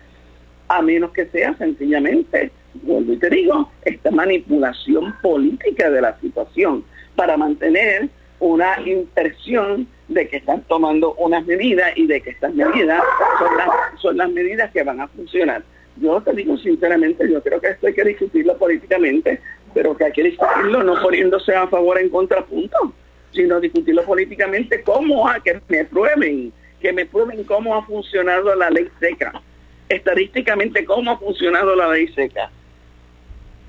a 0.67 0.81
menos 0.81 1.11
que 1.11 1.25
sea 1.27 1.55
sencillamente, 1.57 2.51
vuelvo 2.83 3.13
y 3.13 3.17
te 3.17 3.29
digo, 3.29 3.71
esta 3.83 4.11
manipulación 4.11 5.15
política 5.21 5.89
de 5.89 6.01
la 6.01 6.19
situación 6.19 6.83
para 7.15 7.37
mantener 7.37 8.09
una 8.39 8.79
impresión 8.85 9.87
de 10.07 10.27
que 10.27 10.37
están 10.37 10.61
tomando 10.63 11.15
unas 11.15 11.45
medidas 11.45 11.91
y 11.95 12.05
de 12.05 12.21
que 12.21 12.29
estas 12.29 12.53
medidas 12.53 13.01
son 13.39 13.57
las, 13.57 13.69
son 14.01 14.17
las 14.17 14.29
medidas 14.31 14.71
que 14.71 14.83
van 14.83 15.01
a 15.01 15.07
funcionar. 15.07 15.63
Yo 15.99 16.21
te 16.21 16.33
digo 16.33 16.55
sinceramente, 16.57 17.29
yo 17.29 17.41
creo 17.41 17.59
que 17.59 17.69
esto 17.69 17.87
hay 17.87 17.93
que 17.93 18.03
discutirlo 18.03 18.55
políticamente, 18.57 19.41
pero 19.77 19.95
que 19.95 20.05
hay 20.05 20.11
que 20.11 20.23
discutirlo 20.23 20.81
no 20.81 20.99
poniéndose 20.99 21.53
a 21.53 21.67
favor 21.67 21.99
en 21.99 22.09
contrapunto, 22.09 22.93
sino 23.31 23.59
discutirlo 23.59 24.03
políticamente 24.05 24.81
como 24.81 25.29
a 25.29 25.39
que 25.39 25.61
me 25.67 25.85
prueben 25.85 26.51
que 26.81 26.91
me 26.91 27.05
prueben 27.05 27.43
cómo 27.43 27.75
ha 27.75 27.85
funcionado 27.85 28.55
la 28.55 28.71
ley 28.71 28.89
seca, 28.99 29.39
estadísticamente 29.87 30.83
cómo 30.83 31.11
ha 31.11 31.19
funcionado 31.19 31.75
la 31.75 31.89
ley 31.89 32.07
seca. 32.07 32.49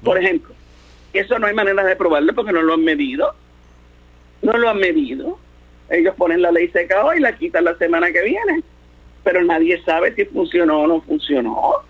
Por 0.02 0.16
ejemplo, 0.16 0.54
eso 1.12 1.38
no 1.38 1.46
hay 1.46 1.54
manera 1.54 1.84
de 1.84 1.94
probarlo 1.94 2.34
porque 2.34 2.52
no 2.52 2.62
lo 2.62 2.72
han 2.72 2.84
medido. 2.84 3.34
No 4.40 4.56
lo 4.56 4.70
han 4.70 4.78
medido. 4.78 5.38
Ellos 5.90 6.14
ponen 6.16 6.40
la 6.40 6.52
ley 6.52 6.68
seca 6.68 7.04
hoy 7.04 7.18
y 7.18 7.20
la 7.20 7.36
quitan 7.36 7.64
la 7.64 7.76
semana 7.76 8.10
que 8.12 8.22
viene. 8.22 8.62
Pero 9.24 9.44
nadie 9.44 9.82
sabe 9.84 10.14
si 10.14 10.24
funcionó 10.24 10.80
o 10.80 10.86
no 10.86 11.02
funcionó. 11.02 11.86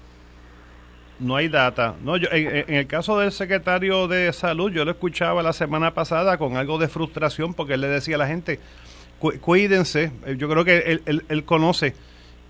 No 1.21 1.35
hay 1.37 1.49
data. 1.49 1.95
No, 2.03 2.17
yo, 2.17 2.29
en, 2.31 2.73
el 2.73 2.87
caso 2.87 3.19
del 3.19 3.33
secretario 3.33 4.07
de 4.07 4.33
salud, 4.33 4.71
yo 4.71 4.85
lo 4.85 4.93
escuchaba 4.93 5.43
la 5.43 5.53
semana 5.53 5.93
pasada 5.93 6.39
con 6.39 6.57
algo 6.57 6.79
de 6.79 6.89
frustración 6.89 7.55
porque 7.55 7.75
él 7.75 7.81
le 7.81 7.89
decía 7.89 8.15
a 8.15 8.19
la 8.19 8.29
gente, 8.29 8.61
cuídense. 9.19 10.13
Eh, 10.27 10.37
yo 10.39 10.49
creo 10.49 10.65
que 10.65 11.01
él, 11.05 11.45
conoce 11.45 11.95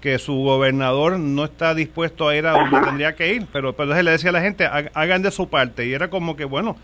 que 0.00 0.18
su 0.18 0.34
gobernador 0.34 1.18
no 1.18 1.44
está 1.44 1.74
dispuesto 1.74 2.28
a 2.28 2.36
ir 2.36 2.46
a 2.46 2.52
donde 2.52 2.80
tendría 2.80 3.16
que 3.16 3.34
ir, 3.34 3.46
pero, 3.52 3.74
pero 3.74 4.00
le 4.00 4.10
decía 4.10 4.30
a 4.30 4.34
la 4.34 4.42
gente, 4.42 4.66
hagan 4.66 5.22
de 5.22 5.30
su 5.30 5.48
parte. 5.48 5.86
Y 5.86 5.94
era 5.94 6.10
como 6.10 6.36
que, 6.36 6.44
bueno, 6.44 6.76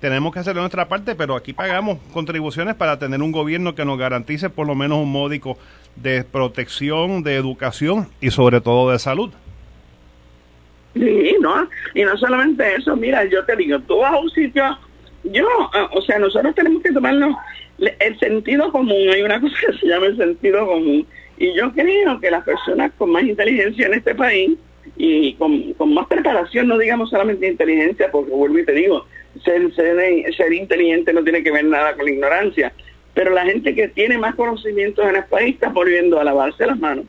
tenemos 0.00 0.32
que 0.32 0.40
hacer 0.40 0.54
de 0.54 0.60
nuestra 0.60 0.88
parte, 0.88 1.14
pero 1.14 1.36
aquí 1.36 1.52
pagamos 1.52 1.98
contribuciones 2.12 2.74
para 2.74 2.98
tener 2.98 3.22
un 3.22 3.32
gobierno 3.32 3.74
que 3.74 3.84
nos 3.84 3.98
garantice 3.98 4.50
por 4.50 4.66
lo 4.66 4.74
menos 4.74 4.98
un 4.98 5.10
módico 5.10 5.58
de 5.96 6.24
protección, 6.24 7.22
de 7.22 7.36
educación 7.36 8.08
y 8.20 8.30
sobre 8.30 8.60
todo 8.60 8.90
de 8.90 8.98
salud. 8.98 9.32
Sí, 10.94 11.36
¿no? 11.40 11.68
Y 11.94 12.02
no 12.02 12.16
solamente 12.16 12.74
eso, 12.74 12.96
mira, 12.96 13.24
yo 13.24 13.44
te 13.44 13.54
digo, 13.56 13.78
tú 13.80 13.98
vas 13.98 14.12
a 14.12 14.18
un 14.18 14.30
sitio, 14.30 14.78
yo, 15.24 15.46
ah, 15.72 15.88
o 15.92 16.02
sea, 16.02 16.18
nosotros 16.18 16.54
tenemos 16.54 16.82
que 16.82 16.92
tomarnos 16.92 17.36
el 17.78 18.18
sentido 18.18 18.70
común, 18.72 19.08
hay 19.12 19.22
una 19.22 19.40
cosa 19.40 19.54
que 19.66 19.78
se 19.78 19.86
llama 19.86 20.06
el 20.06 20.16
sentido 20.16 20.66
común, 20.66 21.06
y 21.38 21.54
yo 21.54 21.72
creo 21.72 22.20
que 22.20 22.30
las 22.30 22.44
personas 22.44 22.92
con 22.98 23.10
más 23.10 23.22
inteligencia 23.22 23.86
en 23.86 23.94
este 23.94 24.14
país 24.14 24.58
y 24.96 25.34
con, 25.34 25.94
más 25.94 26.06
preparación, 26.08 26.68
no 26.68 26.76
digamos 26.76 27.10
solamente 27.10 27.46
inteligencia, 27.46 28.10
porque 28.10 28.32
vuelvo 28.32 28.58
y 28.58 28.66
te 28.66 28.72
digo, 28.72 29.06
ser, 29.44 29.72
ser, 29.74 30.34
ser 30.34 30.52
inteligente 30.52 31.12
no 31.12 31.22
tiene 31.22 31.42
que 31.42 31.52
ver 31.52 31.64
nada 31.64 31.94
con 31.94 32.04
la 32.04 32.10
ignorancia, 32.10 32.72
pero 33.14 33.30
la 33.30 33.44
gente 33.44 33.74
que 33.74 33.88
tiene 33.88 34.18
más 34.18 34.34
conocimientos 34.34 35.06
en 35.08 35.16
el 35.16 35.24
país 35.24 35.54
está 35.54 35.68
volviendo 35.68 36.20
a 36.20 36.24
lavarse 36.24 36.66
las 36.66 36.78
manos, 36.78 37.06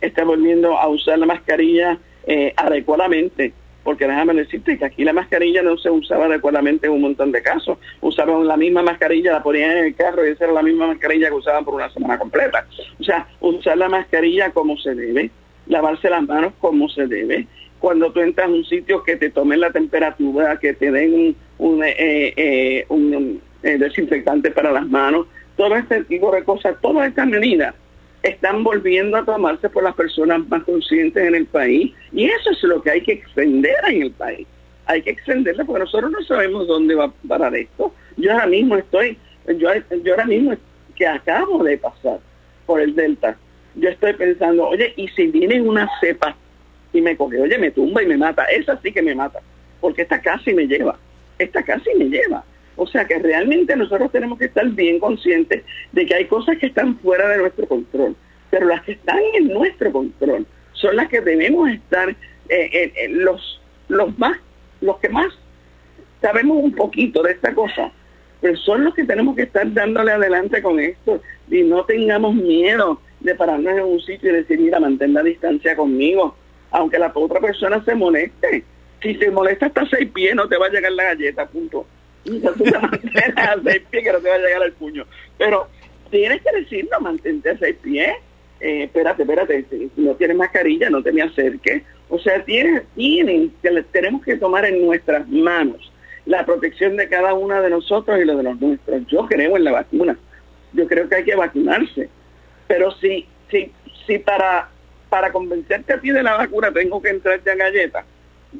está 0.00 0.24
volviendo 0.24 0.78
a 0.78 0.88
usar 0.88 1.18
la 1.18 1.26
mascarilla 1.26 1.98
eh, 2.26 2.52
adecuadamente, 2.56 3.52
porque 3.84 4.08
déjame 4.08 4.34
decirte 4.34 4.76
que 4.76 4.84
aquí 4.84 5.04
la 5.04 5.12
mascarilla 5.12 5.62
no 5.62 5.78
se 5.78 5.88
usaba 5.88 6.26
adecuadamente 6.26 6.88
en 6.88 6.92
un 6.92 7.02
montón 7.02 7.30
de 7.30 7.40
casos. 7.40 7.78
Usaban 8.00 8.46
la 8.46 8.56
misma 8.56 8.82
mascarilla, 8.82 9.32
la 9.32 9.44
ponían 9.44 9.70
en 9.70 9.84
el 9.84 9.94
carro 9.94 10.26
y 10.26 10.30
esa 10.30 10.44
era 10.44 10.52
la 10.52 10.62
misma 10.62 10.88
mascarilla 10.88 11.28
que 11.28 11.34
usaban 11.34 11.64
por 11.64 11.74
una 11.74 11.88
semana 11.90 12.18
completa. 12.18 12.66
O 12.98 13.04
sea, 13.04 13.28
usar 13.40 13.78
la 13.78 13.88
mascarilla 13.88 14.50
como 14.50 14.76
se 14.76 14.92
debe, 14.94 15.30
lavarse 15.68 16.10
las 16.10 16.26
manos 16.26 16.54
como 16.60 16.88
se 16.88 17.06
debe. 17.06 17.46
Cuando 17.78 18.10
tú 18.10 18.20
entras 18.20 18.48
a 18.48 18.50
un 18.50 18.64
sitio 18.64 19.04
que 19.04 19.14
te 19.16 19.30
tomen 19.30 19.60
la 19.60 19.70
temperatura, 19.70 20.58
que 20.58 20.74
te 20.74 20.90
den 20.90 21.14
un, 21.14 21.36
un, 21.58 21.84
eh, 21.84 21.94
eh, 22.36 22.86
un 22.88 23.40
eh, 23.62 23.78
desinfectante 23.78 24.50
para 24.50 24.72
las 24.72 24.88
manos, 24.88 25.28
todo 25.56 25.76
este 25.76 26.02
tipo 26.04 26.32
de 26.32 26.42
cosas, 26.42 26.74
todas 26.80 27.08
estas 27.08 27.28
medidas 27.28 27.74
están 28.28 28.64
volviendo 28.64 29.16
a 29.16 29.24
tomarse 29.24 29.68
por 29.68 29.82
las 29.82 29.94
personas 29.94 30.46
más 30.48 30.62
conscientes 30.64 31.26
en 31.26 31.34
el 31.34 31.46
país 31.46 31.92
y 32.12 32.24
eso 32.24 32.50
es 32.50 32.62
lo 32.64 32.82
que 32.82 32.90
hay 32.90 33.02
que 33.02 33.12
extender 33.12 33.76
en 33.88 34.02
el 34.02 34.10
país. 34.12 34.46
Hay 34.86 35.02
que 35.02 35.10
extenderlo 35.10 35.64
porque 35.64 35.80
nosotros 35.80 36.10
no 36.10 36.22
sabemos 36.22 36.66
dónde 36.66 36.94
va 36.94 37.06
a 37.06 37.28
parar 37.28 37.54
esto. 37.56 37.92
Yo 38.16 38.32
ahora 38.32 38.46
mismo 38.46 38.76
estoy, 38.76 39.18
yo, 39.46 39.68
yo 40.02 40.12
ahora 40.12 40.26
mismo 40.26 40.54
que 40.94 41.06
acabo 41.06 41.62
de 41.64 41.78
pasar 41.78 42.20
por 42.66 42.80
el 42.80 42.94
Delta, 42.94 43.36
yo 43.74 43.88
estoy 43.90 44.14
pensando, 44.14 44.68
oye, 44.68 44.92
¿y 44.96 45.08
si 45.08 45.26
viene 45.26 45.60
una 45.60 45.88
cepa 46.00 46.36
y 46.96 47.00
me 47.00 47.16
coge, 47.16 47.40
oye, 47.40 47.58
me 47.58 47.70
tumba 47.70 48.02
y 48.02 48.06
me 48.06 48.16
mata. 48.16 48.44
Esa 48.44 48.80
sí 48.80 48.92
que 48.92 49.02
me 49.02 49.14
mata, 49.14 49.40
porque 49.80 50.02
esta 50.02 50.20
casi 50.20 50.52
me 50.52 50.66
lleva, 50.66 50.98
esta 51.38 51.62
casi 51.62 51.94
me 51.94 52.06
lleva. 52.06 52.44
O 52.76 52.86
sea 52.86 53.06
que 53.06 53.18
realmente 53.18 53.74
nosotros 53.76 54.12
tenemos 54.12 54.38
que 54.38 54.46
estar 54.46 54.66
bien 54.68 55.00
conscientes 55.00 55.64
de 55.92 56.06
que 56.06 56.14
hay 56.14 56.26
cosas 56.26 56.58
que 56.58 56.66
están 56.66 56.98
fuera 56.98 57.28
de 57.28 57.38
nuestro 57.38 57.66
control, 57.66 58.14
pero 58.50 58.66
las 58.66 58.82
que 58.82 58.92
están 58.92 59.20
en 59.34 59.48
nuestro 59.48 59.90
control 59.92 60.46
son 60.72 60.96
las 60.96 61.08
que 61.08 61.20
debemos 61.20 61.70
estar 61.70 62.14
eh, 62.48 63.08
los 63.10 63.60
los 63.88 64.16
más 64.18 64.38
los 64.80 64.98
que 64.98 65.08
más 65.08 65.32
sabemos 66.20 66.58
un 66.62 66.72
poquito 66.72 67.22
de 67.22 67.32
esta 67.32 67.54
cosa, 67.54 67.92
pero 68.40 68.56
son 68.58 68.84
los 68.84 68.94
que 68.94 69.04
tenemos 69.04 69.36
que 69.36 69.42
estar 69.42 69.72
dándole 69.72 70.12
adelante 70.12 70.62
con 70.62 70.80
esto 70.80 71.22
y 71.50 71.62
no 71.62 71.84
tengamos 71.84 72.34
miedo 72.34 73.00
de 73.20 73.34
pararnos 73.34 73.72
en 73.72 73.84
un 73.84 74.00
sitio 74.00 74.30
y 74.30 74.36
decir, 74.36 74.58
mira, 74.58 74.80
mantén 74.80 75.14
la 75.14 75.22
distancia 75.22 75.76
conmigo, 75.76 76.36
aunque 76.70 76.98
la 76.98 77.12
otra 77.14 77.40
persona 77.40 77.82
se 77.84 77.94
moleste. 77.94 78.64
Si 79.02 79.14
se 79.14 79.30
molesta 79.30 79.66
hasta 79.66 79.86
seis 79.86 80.10
pies, 80.12 80.34
no 80.34 80.48
te 80.48 80.56
va 80.56 80.66
a 80.66 80.70
llegar 80.70 80.92
la 80.92 81.04
galleta, 81.04 81.46
punto. 81.46 81.86
A 83.36 83.56
seis 83.62 83.82
pies 83.90 84.04
que 84.04 84.12
no 84.12 84.18
te 84.18 84.28
va 84.28 84.34
a 84.34 84.38
llegar 84.38 84.62
el 84.64 84.72
puño. 84.72 85.04
Pero 85.38 85.68
tienes 86.10 86.42
que 86.42 86.60
decirlo, 86.60 87.00
mantente 87.00 87.50
a 87.50 87.58
seis 87.58 87.76
pies. 87.82 88.12
Eh, 88.60 88.84
espérate, 88.84 89.22
espérate, 89.22 89.64
si 89.68 89.90
no 89.96 90.14
tienes 90.14 90.36
mascarilla, 90.36 90.90
no 90.90 91.02
te 91.02 91.12
me 91.12 91.22
acerques. 91.22 91.82
O 92.08 92.18
sea, 92.18 92.42
tienen, 92.44 92.82
tienen, 92.94 93.52
tenemos 93.92 94.24
que 94.24 94.36
tomar 94.36 94.64
en 94.64 94.84
nuestras 94.84 95.28
manos 95.28 95.92
la 96.24 96.44
protección 96.44 96.96
de 96.96 97.08
cada 97.08 97.34
una 97.34 97.60
de 97.60 97.70
nosotros 97.70 98.18
y 98.20 98.24
lo 98.24 98.36
de 98.36 98.42
los 98.42 98.60
nuestros. 98.60 99.06
Yo 99.06 99.26
creo 99.26 99.56
en 99.56 99.64
la 99.64 99.72
vacuna. 99.72 100.18
Yo 100.72 100.86
creo 100.86 101.08
que 101.08 101.16
hay 101.16 101.24
que 101.24 101.36
vacunarse. 101.36 102.08
Pero 102.66 102.90
si, 102.92 103.26
si, 103.50 103.70
si 104.06 104.18
para, 104.18 104.68
para 105.08 105.32
convencerte 105.32 105.92
a 105.92 106.00
ti 106.00 106.10
de 106.10 106.22
la 106.22 106.36
vacuna 106.36 106.72
tengo 106.72 107.00
que 107.00 107.10
entrarte 107.10 107.50
a 107.50 107.54
galleta, 107.54 108.04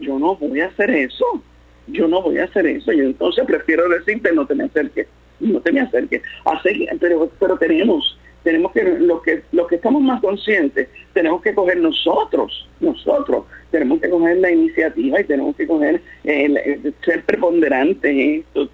yo 0.00 0.18
no 0.18 0.36
voy 0.36 0.60
a 0.60 0.66
hacer 0.66 0.90
eso. 0.90 1.42
Yo 1.88 2.08
no 2.08 2.22
voy 2.22 2.38
a 2.38 2.44
hacer 2.44 2.66
eso. 2.66 2.92
Yo 2.92 3.04
entonces 3.04 3.44
prefiero 3.46 3.88
decirte 3.88 4.32
no 4.32 4.46
te 4.46 4.54
me 4.54 4.64
acerques. 4.64 5.06
No 5.40 5.60
te 5.60 5.72
me 5.72 5.80
acerques. 5.80 6.22
Así, 6.44 6.86
pero, 7.00 7.30
pero 7.38 7.56
tenemos 7.58 8.18
tenemos 8.46 8.70
que 8.70 8.84
los 8.84 9.22
que 9.22 9.42
los 9.50 9.66
que 9.66 9.74
estamos 9.74 10.00
más 10.02 10.20
conscientes 10.20 10.88
tenemos 11.12 11.42
que 11.42 11.52
coger 11.52 11.78
nosotros 11.78 12.68
nosotros 12.78 13.44
tenemos 13.72 14.00
que 14.00 14.08
coger 14.08 14.36
la 14.36 14.52
iniciativa 14.52 15.20
y 15.20 15.24
tenemos 15.24 15.56
que 15.56 15.66
coger 15.66 16.00
el, 16.22 16.94
ser 17.04 17.24
preponderantes 17.24 18.08
en 18.08 18.44
esto 18.54 18.70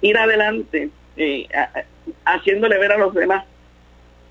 ir 0.00 0.18
adelante 0.18 0.90
eh, 1.16 1.46
haciéndole 2.24 2.76
ver 2.80 2.90
a 2.90 2.98
los 2.98 3.14
demás 3.14 3.44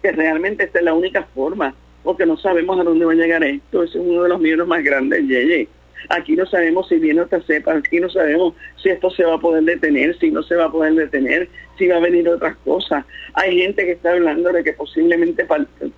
que 0.04 0.12
realmente 0.12 0.66
esta 0.66 0.80
es 0.80 0.86
la 0.86 0.94
única 0.94 1.24
forma 1.34 1.74
porque 2.04 2.26
no 2.26 2.36
sabemos 2.36 2.78
a 2.78 2.84
dónde 2.84 3.06
va 3.06 3.14
a 3.14 3.16
llegar 3.16 3.42
esto 3.42 3.84
ese 3.84 4.00
es 4.00 4.04
uno 4.06 4.24
de 4.24 4.30
los 4.30 4.42
miedos 4.42 4.68
más 4.68 4.84
grandes 4.84 5.26
Yeye 5.26 5.70
Aquí 6.10 6.36
no 6.36 6.46
sabemos 6.46 6.88
si 6.88 6.96
viene 6.96 7.22
otra 7.22 7.42
cepa, 7.42 7.76
aquí 7.76 8.00
no 8.00 8.10
sabemos 8.10 8.54
si 8.82 8.90
esto 8.90 9.10
se 9.10 9.24
va 9.24 9.36
a 9.36 9.40
poder 9.40 9.64
detener, 9.64 10.18
si 10.20 10.32
no 10.32 10.44
se 10.44 10.56
va 10.56 10.66
a 10.66 10.72
poder 10.72 10.94
detener, 10.94 11.50
si 11.78 11.88
va 11.88 11.98
a 11.98 12.00
venir 12.00 12.28
otras 12.30 12.56
cosas. 12.58 13.06
Hay 13.34 13.58
gente 13.60 13.86
que 13.86 13.94
está 13.94 14.12
hablando 14.12 14.52
de 14.52 14.64
que 14.64 14.74
posiblemente 14.74 15.46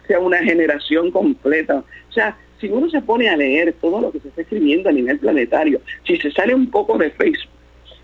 sea 0.08 0.20
una 0.20 0.38
generación 0.38 1.12
completa. 1.12 1.84
O 2.10 2.12
sea, 2.12 2.38
si 2.60 2.70
uno 2.70 2.90
se 2.90 3.02
pone 3.02 3.30
a 3.30 3.38
leer 3.38 3.74
todo 3.80 4.02
lo 4.02 4.12
que 4.12 4.20
se 4.20 4.30
está 4.30 4.42
escribiendo 4.42 4.90
a 4.90 4.94
nivel 4.94 5.20
planetario, 5.20 5.82
si 6.06 6.18
se 6.18 6.32
sale 6.32 6.56
un 6.56 6.70
poco 6.72 6.98
de 6.98 7.12
Facebook 7.12 7.52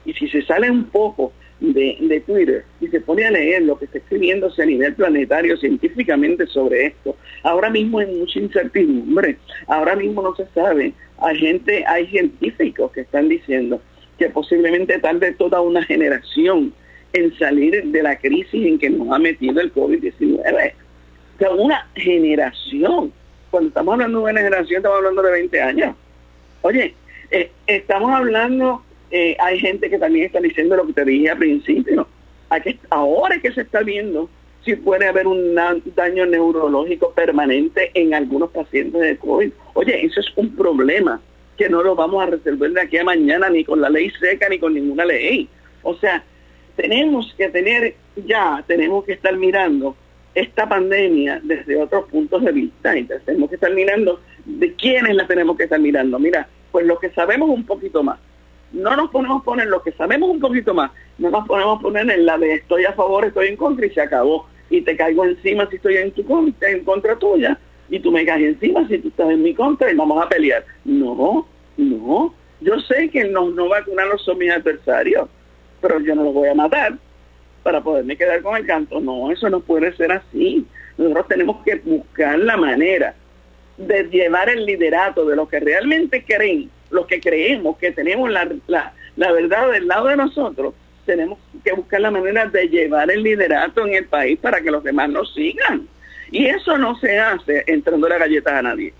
y 0.05 0.13
si 0.13 0.27
se 0.27 0.43
sale 0.43 0.69
un 0.69 0.85
poco 0.85 1.31
de, 1.71 2.23
Twitter 2.25 2.65
y 2.81 2.87
se 2.87 2.99
pone 2.99 3.25
a 3.25 3.31
leer 3.31 3.63
lo 3.63 3.77
que 3.77 3.85
está 3.85 3.97
escribiéndose 3.97 4.63
a 4.63 4.65
nivel 4.65 4.93
planetario 4.93 5.55
científicamente 5.57 6.45
sobre 6.47 6.87
esto, 6.87 7.15
ahora 7.43 7.69
mismo 7.69 7.99
hay 7.99 8.07
mucha 8.07 8.39
incertidumbre, 8.39 9.37
ahora 9.67 9.95
mismo 9.95 10.21
no 10.21 10.35
se 10.35 10.45
sabe, 10.53 10.93
hay 11.19 11.37
gente, 11.37 11.85
hay 11.87 12.07
científicos 12.07 12.91
que 12.91 13.01
están 13.01 13.29
diciendo 13.29 13.81
que 14.17 14.29
posiblemente 14.29 14.99
tarde 14.99 15.33
toda 15.33 15.61
una 15.61 15.83
generación 15.83 16.73
en 17.13 17.37
salir 17.37 17.83
de 17.85 18.03
la 18.03 18.17
crisis 18.17 18.65
en 18.65 18.77
que 18.77 18.89
nos 18.89 19.09
ha 19.11 19.19
metido 19.19 19.61
el 19.61 19.73
COVID-19. 19.73 20.73
O 21.49 21.55
una 21.55 21.87
generación. 21.95 23.11
Cuando 23.51 23.69
estamos 23.69 23.93
hablando 23.93 24.19
de 24.19 24.31
una 24.31 24.41
generación, 24.41 24.77
estamos 24.77 24.97
hablando 24.97 25.21
de 25.21 25.31
20 25.31 25.61
años. 25.61 25.95
Oye, 26.61 26.93
eh, 27.31 27.51
estamos 27.67 28.11
hablando 28.11 28.83
eh, 29.15 29.37
hay 29.39 29.59
gente 29.59 29.91
que 29.91 29.99
también 29.99 30.25
está 30.25 30.39
diciendo 30.39 30.75
lo 30.75 30.87
que 30.87 30.93
te 30.93 31.05
dije 31.05 31.29
al 31.29 31.37
principio. 31.37 32.07
que, 32.63 32.79
ahora 32.89 33.39
que 33.39 33.51
se 33.51 33.61
está 33.61 33.81
viendo 33.81 34.27
si 34.65 34.75
puede 34.75 35.07
haber 35.07 35.27
un 35.27 35.53
daño 35.95 36.25
neurológico 36.25 37.11
permanente 37.11 37.91
en 37.93 38.15
algunos 38.15 38.49
pacientes 38.49 38.99
de 38.99 39.17
COVID. 39.17 39.51
Oye, 39.75 40.03
eso 40.03 40.19
es 40.19 40.25
un 40.35 40.55
problema 40.55 41.21
que 41.55 41.69
no 41.69 41.83
lo 41.83 41.93
vamos 41.93 42.23
a 42.23 42.25
resolver 42.25 42.71
de 42.71 42.81
aquí 42.81 42.97
a 42.97 43.03
mañana 43.03 43.51
ni 43.51 43.63
con 43.63 43.81
la 43.81 43.89
ley 43.91 44.09
seca 44.19 44.49
ni 44.49 44.57
con 44.57 44.73
ninguna 44.73 45.05
ley. 45.05 45.47
O 45.83 45.93
sea, 45.95 46.23
tenemos 46.75 47.35
que 47.37 47.49
tener 47.49 47.93
ya, 48.15 48.63
tenemos 48.65 49.05
que 49.05 49.13
estar 49.13 49.37
mirando 49.37 49.95
esta 50.33 50.67
pandemia 50.67 51.39
desde 51.43 51.79
otros 51.79 52.05
puntos 52.09 52.43
de 52.43 52.51
vista. 52.51 52.97
Entonces 52.97 53.23
tenemos 53.27 53.49
que 53.49 53.55
estar 53.55 53.71
mirando 53.71 54.21
de 54.43 54.73
quiénes 54.73 55.13
la 55.13 55.27
tenemos 55.27 55.55
que 55.55 55.65
estar 55.65 55.79
mirando. 55.79 56.17
Mira, 56.17 56.47
pues 56.71 56.87
lo 56.87 56.97
que 56.97 57.11
sabemos 57.11 57.49
un 57.49 57.63
poquito 57.63 58.01
más 58.01 58.17
no 58.73 58.95
nos 58.95 59.11
ponemos 59.11 59.43
poner 59.43 59.67
lo 59.67 59.81
que 59.81 59.91
sabemos 59.93 60.29
un 60.29 60.39
poquito 60.39 60.73
más, 60.73 60.91
no 61.17 61.29
nos 61.29 61.47
ponemos 61.47 61.81
poner 61.81 62.09
en 62.09 62.25
la 62.25 62.37
de 62.37 62.55
estoy 62.55 62.85
a 62.85 62.93
favor, 62.93 63.25
estoy 63.25 63.47
en 63.47 63.55
contra 63.55 63.85
y 63.85 63.91
se 63.91 64.01
acabó. 64.01 64.47
Y 64.69 64.81
te 64.81 64.97
caigo 64.97 65.23
encima 65.25 65.69
si 65.69 65.75
estoy 65.75 65.97
en 65.97 66.11
tu 66.11 66.25
contra, 66.25 66.69
en 66.69 66.83
contra 66.83 67.15
tuya, 67.17 67.59
y 67.89 67.99
tú 67.99 68.11
me 68.11 68.25
caes 68.25 68.55
encima 68.55 68.87
si 68.87 68.97
tú 68.97 69.09
estás 69.09 69.29
en 69.29 69.43
mi 69.43 69.53
contra 69.53 69.91
y 69.91 69.95
vamos 69.95 70.23
a 70.23 70.27
pelear. 70.27 70.65
No, 70.83 71.47
no. 71.77 72.33
Yo 72.59 72.79
sé 72.79 73.09
que 73.09 73.25
no, 73.25 73.49
no 73.51 73.69
vacunados 73.69 74.23
son 74.23 74.39
mis 74.39 74.51
adversarios, 74.51 75.29
pero 75.79 75.99
yo 75.99 76.15
no 76.15 76.23
los 76.23 76.33
voy 76.33 76.49
a 76.49 76.55
matar 76.55 76.97
para 77.61 77.81
poderme 77.81 78.17
quedar 78.17 78.41
con 78.41 78.55
el 78.55 78.65
canto. 78.65 78.99
No, 78.99 79.31
eso 79.31 79.49
no 79.49 79.59
puede 79.59 79.95
ser 79.95 80.11
así. 80.11 80.65
Nosotros 80.97 81.27
tenemos 81.27 81.63
que 81.63 81.75
buscar 81.75 82.39
la 82.39 82.57
manera 82.57 83.15
de 83.77 84.03
llevar 84.05 84.49
el 84.49 84.65
liderato 84.65 85.25
de 85.25 85.35
los 85.35 85.49
que 85.49 85.59
realmente 85.59 86.23
creen 86.23 86.69
los 86.93 87.07
que 87.07 87.19
creemos 87.19 87.77
que 87.77 87.91
tenemos 87.91 88.29
la, 88.29 88.47
la, 88.67 89.31
verdad 89.31 89.71
del 89.71 89.87
lado 89.87 90.07
de 90.07 90.15
nosotros, 90.15 90.73
tenemos 91.05 91.39
que 91.63 91.73
buscar 91.73 91.99
la 91.99 92.11
manera 92.11 92.45
de 92.45 92.67
llevar 92.67 93.11
el 93.11 93.23
liderato 93.23 93.85
en 93.85 93.95
el 93.95 94.05
país 94.05 94.39
para 94.39 94.61
que 94.61 94.71
los 94.71 94.83
demás 94.83 95.09
nos 95.09 95.33
sigan. 95.33 95.87
Y 96.31 96.45
eso 96.45 96.77
no 96.77 96.95
se 96.99 97.19
hace 97.19 97.63
entrando 97.67 98.07
la 98.07 98.17
galleta 98.17 98.57
a 98.57 98.61
nadie. 98.61 98.93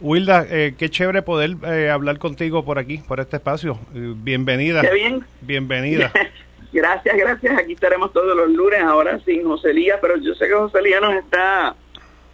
Wilda, 0.00 0.46
eh, 0.50 0.74
qué 0.76 0.90
chévere 0.90 1.22
poder 1.22 1.56
eh, 1.64 1.88
hablar 1.88 2.18
contigo 2.18 2.64
por 2.64 2.78
aquí, 2.78 2.98
por 2.98 3.20
este 3.20 3.36
espacio. 3.36 3.78
Eh, 3.94 4.12
bienvenida. 4.16 4.82
Qué 4.82 4.92
bien. 4.92 5.24
Bienvenida. 5.40 6.12
gracias, 6.72 7.16
gracias. 7.16 7.58
Aquí 7.58 7.72
estaremos 7.72 8.12
todos 8.12 8.36
los 8.36 8.50
lunes, 8.50 8.80
ahora 8.82 9.18
sin 9.24 9.44
José 9.44 9.72
Lía, 9.72 9.98
pero 10.00 10.18
yo 10.18 10.34
sé 10.34 10.48
que 10.48 10.54
José 10.54 10.82
Lía 10.82 11.00
nos 11.00 11.14
está... 11.14 11.74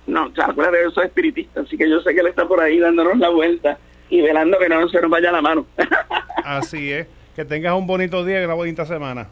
No, 0.07 0.27
o 0.27 0.35
sea, 0.35 0.47
acuérdate, 0.47 0.79
yo 0.83 0.91
soy 0.91 1.07
espiritista, 1.07 1.61
así 1.61 1.77
que 1.77 1.89
yo 1.89 2.01
sé 2.01 2.13
que 2.13 2.21
él 2.21 2.27
está 2.27 2.49
por 2.49 2.61
ahí 2.61 2.81
dándonos 2.81 3.19
la 3.19 3.29
vuelta 3.29 3.79
y 4.12 4.20
velando 4.20 4.59
que 4.59 4.68
no 4.68 4.87
se 4.90 5.01
nos 5.01 5.11
vaya 5.11 5.33
la 5.33 5.40
mano. 5.40 5.66
Así 6.44 6.92
es. 6.92 7.07
Que 7.35 7.46
tengas 7.46 7.72
un 7.72 7.87
bonito 7.87 8.22
día 8.27 8.42
y 8.42 8.44
una 8.44 8.53
bonita 8.53 8.85
semana. 8.85 9.27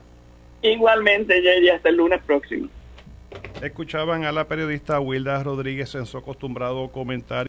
Igualmente, 0.62 1.42
ya 1.42 1.74
hasta 1.74 1.90
el 1.90 1.96
lunes 1.96 2.18
próximo. 2.26 2.66
Escuchaban 3.60 4.24
a 4.24 4.32
la 4.32 4.48
periodista 4.48 4.98
Wilda 4.98 5.42
Rodríguez 5.42 5.94
en 5.96 6.06
su 6.06 6.16
acostumbrado 6.16 6.90
comentario. 6.90 7.46